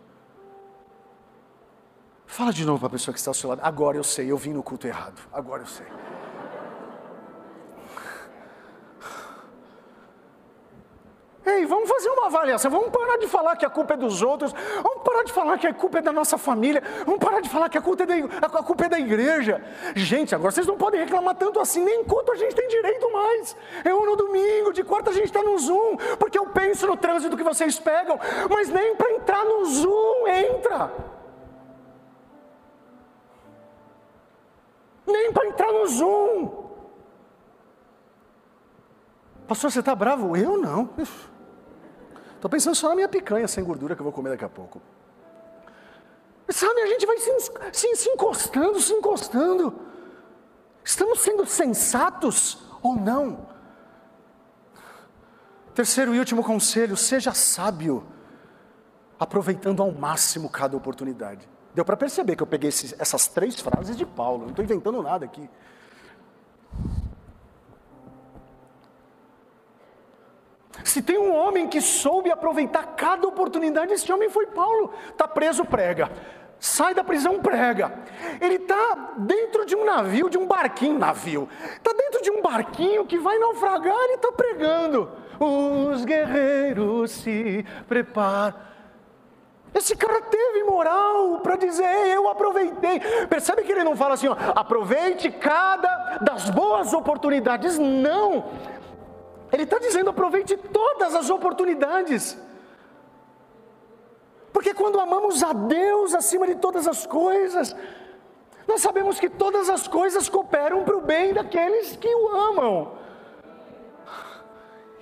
Fala 2.25 2.53
de 2.53 2.63
novo 2.63 2.79
para 2.79 2.87
a 2.87 2.91
pessoa 2.91 3.11
que 3.11 3.19
está 3.19 3.31
ao 3.31 3.33
seu 3.33 3.49
lado. 3.49 3.59
Agora 3.61 3.97
eu 3.97 4.03
sei, 4.05 4.31
eu 4.31 4.37
vim 4.37 4.53
no 4.53 4.63
culto 4.63 4.87
errado. 4.87 5.21
Agora 5.33 5.63
eu 5.63 5.67
sei. 5.67 5.85
Ei, 11.53 11.65
vamos 11.65 11.87
fazer 11.87 12.09
uma 12.09 12.25
avaliação, 12.25 12.71
vamos 12.71 12.89
parar 12.89 13.17
de 13.17 13.27
falar 13.27 13.55
que 13.55 13.65
a 13.65 13.69
culpa 13.69 13.93
é 13.93 13.97
dos 13.97 14.21
outros, 14.23 14.53
vamos 14.81 15.03
parar 15.03 15.23
de 15.23 15.31
falar 15.31 15.57
que 15.59 15.67
a 15.67 15.73
culpa 15.73 15.99
é 15.99 16.01
da 16.01 16.11
nossa 16.11 16.37
família, 16.37 16.81
vamos 17.05 17.19
parar 17.19 17.41
de 17.41 17.49
falar 17.49 17.69
que 17.69 17.77
a 17.77 17.81
culpa 17.81 18.03
é 18.03 18.05
da, 18.05 18.15
a 18.41 18.63
culpa 18.63 18.85
é 18.85 18.89
da 18.89 18.99
igreja. 18.99 19.63
Gente, 19.95 20.33
agora 20.33 20.51
vocês 20.51 20.65
não 20.65 20.77
podem 20.77 21.01
reclamar 21.01 21.35
tanto 21.35 21.59
assim, 21.59 21.83
nem 21.83 22.03
culto 22.05 22.31
a 22.31 22.35
gente 22.35 22.55
tem 22.55 22.67
direito 22.67 23.11
mais. 23.11 23.55
Um 23.85 24.05
no 24.05 24.15
domingo, 24.15 24.73
de 24.73 24.83
quarta 24.83 25.11
a 25.11 25.13
gente 25.13 25.25
está 25.25 25.43
no 25.43 25.57
Zoom, 25.59 25.97
porque 26.17 26.39
eu 26.39 26.47
penso 26.47 26.87
no 26.87 26.97
trânsito 26.97 27.37
que 27.37 27.43
vocês 27.43 27.77
pegam, 27.79 28.19
mas 28.49 28.69
nem 28.69 28.95
para 28.95 29.11
entrar 29.11 29.45
no 29.45 29.65
Zoom 29.65 30.27
entra. 30.27 30.91
Nem 35.05 35.31
para 35.31 35.47
entrar 35.47 35.71
no 35.71 35.85
Zoom. 35.87 36.63
Pastor, 39.47 39.69
você 39.69 39.79
está 39.81 39.93
bravo? 39.93 40.35
Eu 40.35 40.57
não. 40.57 40.89
Estou 42.43 42.51
pensando 42.51 42.75
só 42.75 42.89
na 42.89 42.95
minha 42.95 43.07
picanha 43.07 43.47
sem 43.47 43.63
gordura 43.63 43.95
que 43.95 44.01
eu 44.01 44.03
vou 44.03 44.11
comer 44.11 44.31
daqui 44.31 44.43
a 44.43 44.49
pouco. 44.49 44.81
Sabe, 46.49 46.81
a 46.81 46.87
gente 46.87 47.05
vai 47.05 47.17
se, 47.17 47.31
se, 47.71 47.95
se 47.95 48.09
encostando, 48.09 48.81
se 48.81 48.91
encostando. 48.91 49.73
Estamos 50.83 51.21
sendo 51.21 51.45
sensatos 51.45 52.57
ou 52.81 52.97
não? 52.97 53.47
Terceiro 55.73 56.13
e 56.13 56.19
último 56.19 56.43
conselho: 56.43 56.97
seja 56.97 57.33
sábio, 57.33 58.05
aproveitando 59.17 59.81
ao 59.81 59.93
máximo 59.93 60.49
cada 60.49 60.75
oportunidade. 60.75 61.47
Deu 61.73 61.85
para 61.85 61.95
perceber 61.95 62.35
que 62.35 62.43
eu 62.43 62.47
peguei 62.47 62.67
esses, 62.67 62.93
essas 62.99 63.25
três 63.25 63.57
frases 63.61 63.95
de 63.95 64.05
Paulo, 64.05 64.41
não 64.41 64.49
estou 64.49 64.65
inventando 64.65 65.01
nada 65.01 65.23
aqui. 65.23 65.49
Se 70.93 71.01
tem 71.01 71.17
um 71.17 71.35
homem 71.35 71.67
que 71.67 71.81
soube 71.81 72.29
aproveitar 72.29 72.93
cada 72.95 73.27
oportunidade, 73.27 73.91
esse 73.91 74.13
homem 74.13 74.29
foi 74.29 74.45
Paulo. 74.45 74.93
Está 75.09 75.27
preso, 75.27 75.65
prega. 75.65 76.07
Sai 76.59 76.93
da 76.93 77.03
prisão, 77.03 77.39
prega. 77.39 77.91
Ele 78.39 78.57
está 78.57 79.15
dentro 79.17 79.65
de 79.65 79.75
um 79.75 79.85
navio, 79.85 80.29
de 80.29 80.37
um 80.37 80.45
barquinho, 80.45 80.99
navio. 80.99 81.49
Está 81.77 81.91
dentro 81.93 82.21
de 82.21 82.29
um 82.29 82.43
barquinho 82.43 83.07
que 83.07 83.17
vai 83.17 83.39
naufragar 83.39 83.97
e 84.11 84.13
está 84.13 84.31
pregando. 84.33 85.09
Os 85.39 86.05
guerreiros 86.05 87.09
se 87.09 87.65
preparam. 87.87 88.53
Esse 89.73 89.95
cara 89.95 90.21
teve 90.21 90.63
moral 90.63 91.39
para 91.39 91.55
dizer, 91.55 91.89
eu 92.13 92.29
aproveitei. 92.29 92.99
Percebe 93.27 93.63
que 93.63 93.71
ele 93.71 93.83
não 93.83 93.95
fala 93.95 94.13
assim, 94.13 94.27
ó, 94.27 94.35
aproveite 94.55 95.31
cada 95.31 96.19
das 96.21 96.51
boas 96.51 96.93
oportunidades. 96.93 97.79
Não. 97.79 98.45
Ele 99.53 99.63
está 99.63 99.77
dizendo, 99.77 100.09
aproveite 100.09 100.57
todas 100.57 101.13
as 101.13 101.29
oportunidades. 101.29 102.35
Porque 104.51 104.73
quando 104.73 104.99
amamos 104.99 105.43
a 105.43 105.53
Deus 105.53 106.15
acima 106.15 106.47
de 106.47 106.55
todas 106.55 106.87
as 106.87 107.05
coisas, 107.05 107.75
nós 108.67 108.81
sabemos 108.81 109.19
que 109.19 109.29
todas 109.29 109.69
as 109.69 109.87
coisas 109.87 110.27
cooperam 110.27 110.83
para 110.83 110.97
o 110.97 111.01
bem 111.01 111.33
daqueles 111.33 111.95
que 111.95 112.07
o 112.07 112.29
amam. 112.29 112.97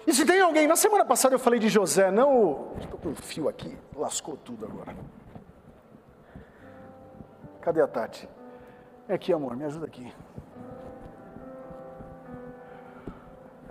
E 0.06 0.14
se 0.14 0.26
tem 0.26 0.42
alguém, 0.42 0.68
na 0.68 0.76
semana 0.76 1.06
passada 1.06 1.36
eu 1.36 1.40
falei 1.40 1.60
de 1.60 1.70
José, 1.70 2.12
não. 2.12 2.74
Estou 2.82 3.00
com 3.00 3.10
um 3.10 3.16
fio 3.16 3.48
aqui, 3.48 3.78
lascou 3.96 4.36
tudo 4.36 4.66
agora. 4.66 4.94
Cadê 7.62 7.82
a 7.82 7.88
Tati? 7.88 8.28
É 9.08 9.14
aqui, 9.14 9.32
amor, 9.32 9.56
me 9.56 9.64
ajuda 9.64 9.86
aqui. 9.86 10.12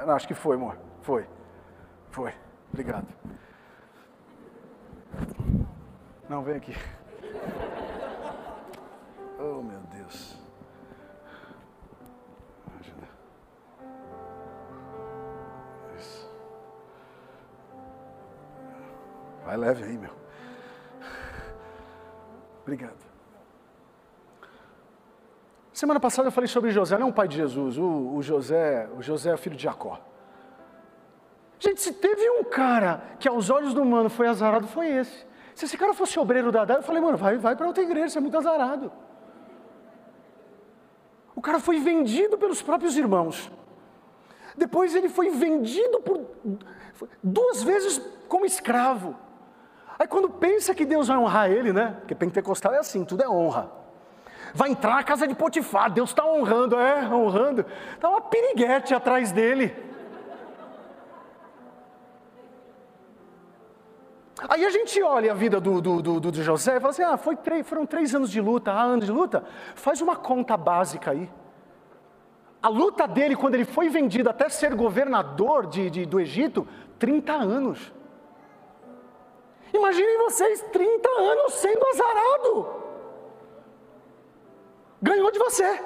Não, 0.07 0.15
acho 0.15 0.27
que 0.27 0.35
foi, 0.35 0.57
amor. 0.57 0.77
Foi. 1.03 1.27
Foi. 2.11 2.35
Obrigado. 2.73 3.07
Não, 6.29 6.43
vem 6.43 6.57
aqui. 6.57 6.75
Oh, 9.39 9.63
meu 9.63 9.81
Deus. 9.93 10.39
Ajuda. 12.79 13.09
Isso. 15.99 16.31
Vai 19.45 19.57
leve 19.57 19.85
aí, 19.85 19.99
meu. 19.99 20.15
Obrigado. 22.63 23.10
Semana 25.81 25.99
passada 25.99 26.29
eu 26.29 26.33
falei 26.33 26.47
sobre 26.47 26.71
José, 26.71 26.99
não 26.99 27.09
o 27.09 27.13
pai 27.13 27.27
de 27.27 27.37
Jesus, 27.37 27.79
o, 27.79 28.15
o 28.15 28.23
José, 28.23 28.87
o 28.99 29.01
José 29.01 29.33
é 29.33 29.37
filho 29.39 29.57
de 29.57 29.63
Jacó. 29.63 29.99
Gente, 31.59 31.81
se 31.81 31.95
teve 31.95 32.29
um 32.33 32.45
cara 32.45 33.03
que 33.19 33.27
aos 33.27 33.49
olhos 33.49 33.73
do 33.73 33.81
humano 33.81 34.11
foi 34.11 34.29
azarado, 34.29 34.67
foi 34.67 34.89
esse. 34.89 35.27
Se 35.55 35.65
esse 35.65 35.79
cara 35.79 35.95
fosse 35.95 36.19
obreiro 36.19 36.53
da 36.53 36.65
eu 36.75 36.83
falei, 36.83 37.01
mano, 37.01 37.17
vai, 37.17 37.39
vai 37.39 37.57
para 37.57 37.67
outra 37.67 37.83
igreja, 37.83 38.11
você 38.11 38.19
é 38.19 38.21
muito 38.21 38.37
azarado. 38.37 38.93
O 41.35 41.41
cara 41.41 41.59
foi 41.59 41.81
vendido 41.81 42.37
pelos 42.37 42.61
próprios 42.61 42.95
irmãos. 42.95 43.51
Depois 44.59 44.95
ele 44.95 45.09
foi 45.09 45.31
vendido 45.31 45.99
por 46.01 46.21
duas 47.25 47.63
vezes 47.63 48.03
como 48.29 48.45
escravo. 48.45 49.17
Aí 49.99 50.07
quando 50.07 50.29
pensa 50.29 50.75
que 50.75 50.85
Deus 50.85 51.09
vai 51.09 51.17
honrar 51.17 51.51
ele, 51.51 51.73
né? 51.73 51.97
Porque 52.01 52.15
pentecostal 52.15 52.75
é 52.75 52.79
assim, 52.81 53.03
tudo 53.03 53.23
é 53.23 53.29
honra. 53.31 53.80
Vai 54.55 54.71
entrar 54.71 54.97
na 54.97 55.03
casa 55.03 55.27
de 55.27 55.35
Potifar, 55.35 55.91
Deus 55.91 56.11
está 56.11 56.25
honrando, 56.25 56.77
é, 56.77 57.09
honrando. 57.09 57.65
Está 57.95 58.09
uma 58.09 58.21
piriguete 58.21 58.95
atrás 58.95 59.33
dele. 59.33 59.75
Aí 64.49 64.65
a 64.65 64.71
gente 64.71 65.03
olha 65.03 65.33
a 65.33 65.35
vida 65.35 65.61
do, 65.61 65.81
do, 65.81 66.01
do, 66.01 66.21
do 66.21 66.43
José 66.43 66.77
e 66.77 66.81
fala 66.81 66.91
assim: 66.91 67.03
ah, 67.03 67.17
foi 67.17 67.37
três, 67.37 67.69
foram 67.69 67.85
três 67.85 68.15
anos 68.15 68.31
de 68.31 68.41
luta, 68.41 68.73
ah, 68.73 68.83
anos 68.83 69.05
de 69.05 69.13
luta. 69.13 69.45
Faz 69.75 70.01
uma 70.01 70.17
conta 70.17 70.57
básica 70.57 71.11
aí. 71.11 71.31
A 72.63 72.69
luta 72.69 73.07
dele, 73.07 73.37
quando 73.37 73.55
ele 73.55 73.65
foi 73.65 73.89
vendido 73.89 74.29
até 74.29 74.49
ser 74.49 74.75
governador 74.75 75.67
de, 75.67 75.91
de, 75.91 76.07
do 76.07 76.21
Egito, 76.21 76.67
30 76.99 77.33
anos. 77.33 77.93
Imaginem 79.73 80.19
vocês, 80.19 80.63
30 80.73 81.09
anos 81.09 81.55
sendo 81.55 81.87
azarado. 81.87 82.80
Ganhou 85.03 85.31
de 85.31 85.39
você. 85.39 85.81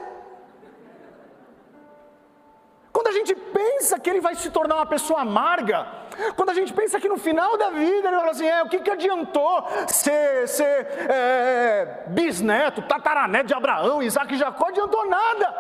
Quando 2.93 3.09
a 3.09 3.13
gente 3.13 3.35
pensa 3.35 3.99
que 3.99 4.09
ele 4.09 4.21
vai 4.21 4.35
se 4.37 4.51
tornar 4.51 4.77
uma 4.77 4.87
pessoa 4.87 5.23
amarga, 5.23 5.87
quando 6.37 6.51
a 6.51 6.55
gente 6.55 6.73
pensa 6.73 7.01
que 7.01 7.09
no 7.09 7.19
final 7.19 7.57
da 7.59 7.71
vida 7.71 8.09
ele 8.09 8.17
fala 8.17 8.31
assim: 8.31 8.47
é, 8.47 8.63
o 8.63 8.69
que, 8.69 8.79
que 8.79 8.91
adiantou 8.91 9.67
ser, 9.89 10.47
ser 10.47 10.87
é, 11.11 12.05
bisneto, 12.07 12.83
tataraneto 12.83 13.47
de 13.47 13.55
Abraão, 13.55 14.03
Isaac 14.03 14.33
e 14.33 14.39
Jacó? 14.39 14.69
Adiantou 14.69 15.07
nada. 15.09 15.55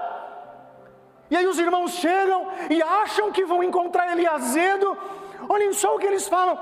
E 1.28 1.36
aí 1.36 1.46
os 1.46 1.58
irmãos 1.58 1.92
chegam 1.94 2.48
e 2.70 2.80
acham 2.80 3.32
que 3.32 3.44
vão 3.44 3.64
encontrar 3.64 4.12
ele 4.12 4.26
azedo. 4.26 4.96
Olhem 5.48 5.72
só 5.72 5.96
o 5.96 5.98
que 5.98 6.06
eles 6.06 6.28
falam. 6.28 6.56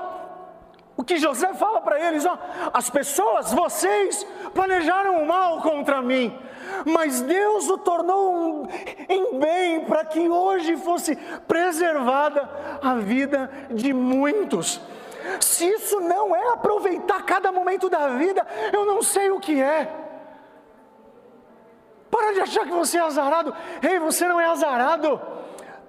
O 0.95 1.03
que 1.03 1.17
José 1.17 1.53
fala 1.53 1.81
para 1.81 1.99
eles: 1.99 2.25
ó, 2.25 2.37
as 2.73 2.89
pessoas, 2.89 3.53
vocês, 3.53 4.25
planejaram 4.53 5.21
o 5.21 5.27
mal 5.27 5.61
contra 5.61 6.01
mim, 6.01 6.37
mas 6.85 7.21
Deus 7.21 7.69
o 7.69 7.77
tornou 7.77 8.35
um, 8.35 8.67
em 9.09 9.39
bem 9.39 9.85
para 9.85 10.05
que 10.05 10.27
hoje 10.27 10.75
fosse 10.77 11.15
preservada 11.47 12.49
a 12.81 12.95
vida 12.95 13.49
de 13.71 13.93
muitos. 13.93 14.81
Se 15.39 15.65
isso 15.65 15.99
não 15.99 16.35
é 16.35 16.49
aproveitar 16.49 17.23
cada 17.23 17.51
momento 17.51 17.89
da 17.89 18.09
vida, 18.09 18.45
eu 18.71 18.85
não 18.85 19.01
sei 19.01 19.31
o 19.31 19.39
que 19.39 19.61
é. 19.61 20.03
Para 22.11 22.33
de 22.33 22.41
achar 22.41 22.65
que 22.65 22.71
você 22.71 22.97
é 22.97 23.01
azarado. 23.01 23.55
Ei, 23.81 23.97
você 23.99 24.27
não 24.27 24.39
é 24.39 24.45
azarado. 24.45 25.19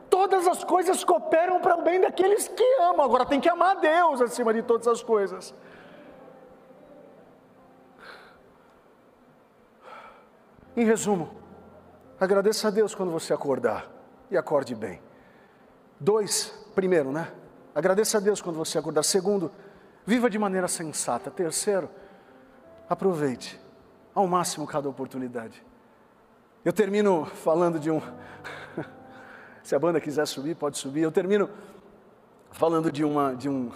Todas 0.08 0.46
as 0.46 0.62
coisas 0.64 1.04
cooperam 1.04 1.60
para 1.60 1.76
o 1.76 1.82
bem 1.82 2.00
daqueles 2.00 2.48
que 2.48 2.64
amam. 2.80 3.04
Agora 3.04 3.26
tem 3.26 3.40
que 3.40 3.48
amar 3.48 3.72
a 3.76 3.80
Deus 3.80 4.22
acima 4.22 4.54
de 4.54 4.62
todas 4.62 4.86
as 4.86 5.02
coisas. 5.02 5.52
Em 10.76 10.84
resumo, 10.84 11.30
agradeça 12.18 12.66
a 12.66 12.70
Deus 12.70 12.94
quando 12.94 13.12
você 13.12 13.32
acordar 13.32 13.88
e 14.28 14.36
acorde 14.36 14.74
bem. 14.74 15.00
Dois, 16.00 16.52
primeiro, 16.74 17.12
né? 17.12 17.32
Agradeça 17.72 18.18
a 18.18 18.20
Deus 18.20 18.42
quando 18.42 18.56
você 18.56 18.76
acordar. 18.76 19.04
Segundo, 19.04 19.52
viva 20.04 20.28
de 20.28 20.36
maneira 20.36 20.66
sensata. 20.66 21.30
Terceiro, 21.30 21.88
aproveite 22.88 23.60
ao 24.12 24.26
máximo 24.26 24.66
cada 24.66 24.88
oportunidade. 24.88 25.64
Eu 26.64 26.72
termino 26.72 27.24
falando 27.24 27.78
de 27.78 27.90
um. 27.90 28.02
Se 29.62 29.76
a 29.76 29.78
banda 29.78 30.00
quiser 30.00 30.26
subir, 30.26 30.56
pode 30.56 30.76
subir. 30.76 31.02
Eu 31.02 31.12
termino 31.12 31.48
falando 32.50 32.90
de 32.90 33.04
uma. 33.04 33.34
De 33.36 33.48
um, 33.48 33.70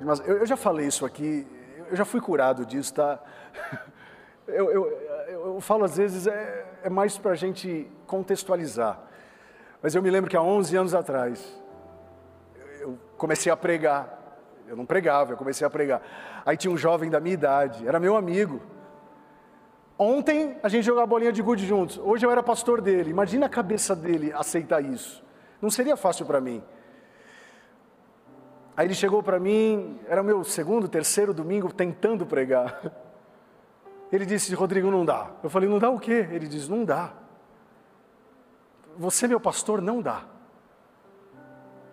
uma... 0.00 0.14
eu, 0.24 0.38
eu, 0.38 0.46
já 0.46 0.56
falei 0.56 0.86
isso 0.86 1.04
aqui, 1.04 1.46
eu 1.90 1.96
já 1.96 2.04
fui 2.04 2.20
curado 2.20 2.64
disso, 2.64 2.94
tá? 2.94 3.18
Eu, 4.48 4.70
eu, 4.70 4.86
eu 5.54 5.60
falo 5.60 5.84
às 5.84 5.96
vezes, 5.96 6.26
é, 6.26 6.66
é 6.84 6.90
mais 6.90 7.18
para 7.18 7.32
a 7.32 7.34
gente 7.34 7.90
contextualizar. 8.06 8.98
Mas 9.82 9.94
eu 9.94 10.02
me 10.02 10.10
lembro 10.10 10.28
que 10.30 10.36
há 10.36 10.42
11 10.42 10.76
anos 10.76 10.94
atrás, 10.94 11.60
eu 12.80 12.98
comecei 13.16 13.50
a 13.50 13.56
pregar. 13.56 14.16
Eu 14.66 14.76
não 14.76 14.84
pregava, 14.84 15.32
eu 15.32 15.36
comecei 15.36 15.66
a 15.66 15.70
pregar. 15.70 16.02
Aí 16.44 16.56
tinha 16.56 16.72
um 16.72 16.76
jovem 16.76 17.10
da 17.10 17.20
minha 17.20 17.34
idade, 17.34 17.86
era 17.86 17.98
meu 17.98 18.16
amigo. 18.16 18.60
Ontem 19.98 20.56
a 20.62 20.68
gente 20.68 20.84
jogou 20.84 21.02
a 21.02 21.06
bolinha 21.06 21.32
de 21.32 21.42
gude 21.42 21.66
juntos. 21.66 21.98
Hoje 21.98 22.24
eu 22.24 22.30
era 22.30 22.42
pastor 22.42 22.80
dele. 22.80 23.10
Imagina 23.10 23.46
a 23.46 23.48
cabeça 23.48 23.96
dele 23.96 24.32
aceitar 24.32 24.84
isso. 24.84 25.24
Não 25.60 25.70
seria 25.70 25.96
fácil 25.96 26.24
para 26.24 26.40
mim. 26.40 26.62
Aí 28.76 28.86
ele 28.86 28.94
chegou 28.94 29.22
para 29.24 29.40
mim, 29.40 29.98
era 30.06 30.22
o 30.22 30.24
meu 30.24 30.44
segundo, 30.44 30.86
terceiro 30.86 31.34
domingo 31.34 31.72
tentando 31.72 32.24
pregar. 32.24 32.80
Ele 34.10 34.24
disse: 34.24 34.54
Rodrigo, 34.54 34.90
não 34.90 35.04
dá. 35.04 35.30
Eu 35.42 35.50
falei: 35.50 35.68
Não 35.68 35.78
dá 35.78 35.90
o 35.90 35.98
quê? 35.98 36.28
Ele 36.30 36.46
disse: 36.48 36.70
Não 36.70 36.84
dá. 36.84 37.12
Você, 38.96 39.28
meu 39.28 39.38
pastor, 39.40 39.80
não 39.80 40.02
dá. 40.02 40.24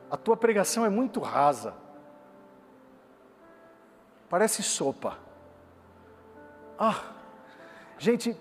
A 0.10 0.18
tua 0.18 0.36
pregação 0.38 0.86
é 0.86 0.90
muito 0.90 1.20
rasa. 1.20 1.74
Parece 4.30 4.64
sopa. 4.64 5.18
Ah, 6.78 7.16
Gente, 7.98 8.36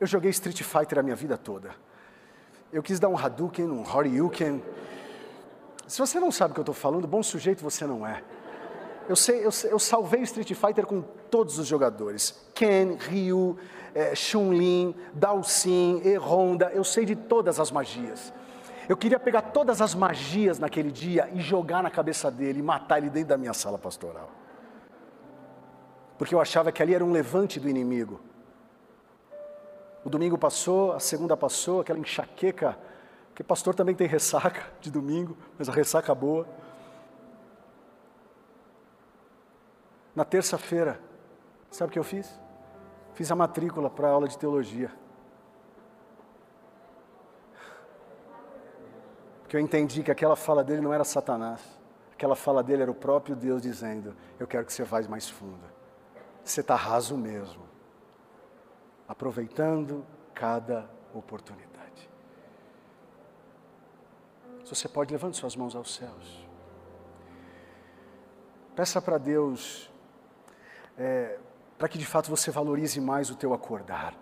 eu 0.00 0.06
joguei 0.06 0.30
Street 0.30 0.62
Fighter 0.62 0.98
a 0.98 1.02
minha 1.02 1.14
vida 1.14 1.38
toda. 1.38 1.74
Eu 2.72 2.82
quis 2.82 2.98
dar 2.98 3.08
um 3.08 3.16
Hadouken, 3.16 3.70
um 3.70 3.82
Horyuken. 3.88 4.62
Se 5.86 5.98
você 5.98 6.20
não 6.20 6.30
sabe 6.30 6.50
o 6.50 6.54
que 6.54 6.60
eu 6.60 6.62
estou 6.62 6.74
falando, 6.74 7.06
bom 7.06 7.22
sujeito 7.22 7.62
você 7.62 7.86
não 7.86 8.06
é. 8.06 8.22
Eu, 9.08 9.16
sei, 9.16 9.38
eu, 9.38 9.50
eu 9.70 9.78
salvei 9.78 10.22
Street 10.22 10.52
Fighter 10.52 10.86
com 10.86 11.02
todos 11.30 11.58
os 11.58 11.66
jogadores. 11.66 12.38
Ken, 12.54 12.96
Ryu, 12.98 13.56
é, 13.94 14.14
Chun-Lin, 14.14 14.94
Dalsin, 15.14 16.02
E 16.04 16.16
Honda, 16.16 16.70
eu 16.74 16.84
sei 16.84 17.04
de 17.04 17.16
todas 17.16 17.58
as 17.58 17.70
magias. 17.70 18.32
Eu 18.88 18.96
queria 18.96 19.18
pegar 19.18 19.42
todas 19.42 19.80
as 19.80 19.94
magias 19.94 20.58
naquele 20.58 20.90
dia 20.90 21.28
e 21.32 21.40
jogar 21.40 21.82
na 21.82 21.90
cabeça 21.90 22.30
dele 22.30 22.60
e 22.60 22.62
matar 22.62 22.98
ele 22.98 23.10
dentro 23.10 23.30
da 23.30 23.38
minha 23.38 23.54
sala 23.54 23.78
pastoral 23.78 24.30
porque 26.18 26.34
eu 26.34 26.40
achava 26.40 26.72
que 26.72 26.82
ali 26.82 26.94
era 26.94 27.04
um 27.04 27.12
levante 27.12 27.60
do 27.60 27.68
inimigo. 27.68 28.20
O 30.04 30.10
domingo 30.10 30.36
passou, 30.36 30.92
a 30.92 31.00
segunda 31.00 31.36
passou, 31.36 31.80
aquela 31.80 31.98
enxaqueca, 31.98 32.76
porque 33.28 33.44
pastor 33.44 33.74
também 33.74 33.94
tem 33.94 34.08
ressaca 34.08 34.66
de 34.80 34.90
domingo, 34.90 35.36
mas 35.56 35.68
a 35.68 35.72
ressaca 35.72 36.12
boa. 36.14 36.46
Na 40.18 40.24
terça-feira, 40.24 41.00
sabe 41.70 41.90
o 41.90 41.92
que 41.92 41.98
eu 41.98 42.02
fiz? 42.02 42.28
Fiz 43.14 43.30
a 43.30 43.36
matrícula 43.36 43.88
para 43.88 44.08
a 44.08 44.10
aula 44.10 44.26
de 44.26 44.36
teologia. 44.36 44.90
Porque 49.40 49.56
eu 49.56 49.60
entendi 49.60 50.02
que 50.02 50.10
aquela 50.10 50.34
fala 50.34 50.64
dele 50.64 50.80
não 50.80 50.92
era 50.92 51.04
Satanás. 51.04 51.60
Aquela 52.14 52.34
fala 52.34 52.64
dele 52.64 52.82
era 52.82 52.90
o 52.90 52.96
próprio 52.96 53.36
Deus 53.36 53.62
dizendo: 53.62 54.12
Eu 54.40 54.48
quero 54.48 54.66
que 54.66 54.72
você 54.72 54.82
vá 54.82 55.00
mais 55.02 55.30
fundo. 55.30 55.64
Você 56.42 56.62
está 56.62 56.74
raso 56.74 57.16
mesmo. 57.16 57.62
Aproveitando 59.06 60.04
cada 60.34 60.90
oportunidade. 61.14 62.10
Se 64.64 64.74
você 64.74 64.88
pode, 64.88 65.12
levante 65.12 65.36
suas 65.36 65.54
mãos 65.54 65.76
aos 65.76 65.94
céus. 65.94 66.44
Peça 68.74 69.00
para 69.00 69.16
Deus, 69.16 69.88
é, 70.98 71.38
para 71.78 71.88
que 71.88 71.96
de 71.96 72.04
fato 72.04 72.28
você 72.28 72.50
valorize 72.50 73.00
mais 73.00 73.30
o 73.30 73.36
teu 73.36 73.54
acordar. 73.54 74.14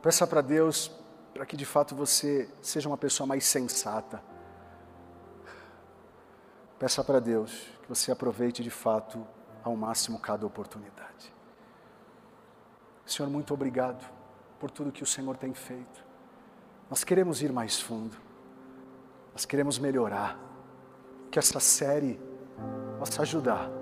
Peça 0.00 0.26
para 0.26 0.40
Deus, 0.40 0.90
para 1.34 1.44
que 1.44 1.56
de 1.56 1.66
fato 1.66 1.94
você 1.94 2.48
seja 2.62 2.88
uma 2.88 2.96
pessoa 2.96 3.26
mais 3.26 3.44
sensata. 3.44 4.22
Peça 6.78 7.04
para 7.04 7.20
Deus 7.20 7.70
que 7.82 7.88
você 7.88 8.10
aproveite 8.10 8.62
de 8.62 8.70
fato 8.70 9.24
ao 9.62 9.76
máximo 9.76 10.18
cada 10.18 10.46
oportunidade. 10.46 11.32
Senhor, 13.06 13.28
muito 13.28 13.52
obrigado 13.52 14.10
por 14.58 14.70
tudo 14.70 14.90
que 14.90 15.02
o 15.02 15.06
Senhor 15.06 15.36
tem 15.36 15.52
feito. 15.52 16.04
Nós 16.88 17.04
queremos 17.04 17.42
ir 17.42 17.52
mais 17.52 17.80
fundo, 17.80 18.16
nós 19.32 19.44
queremos 19.44 19.78
melhorar, 19.78 20.38
que 21.30 21.38
essa 21.38 21.60
série 21.60 22.20
possa 22.98 23.22
ajudar. 23.22 23.81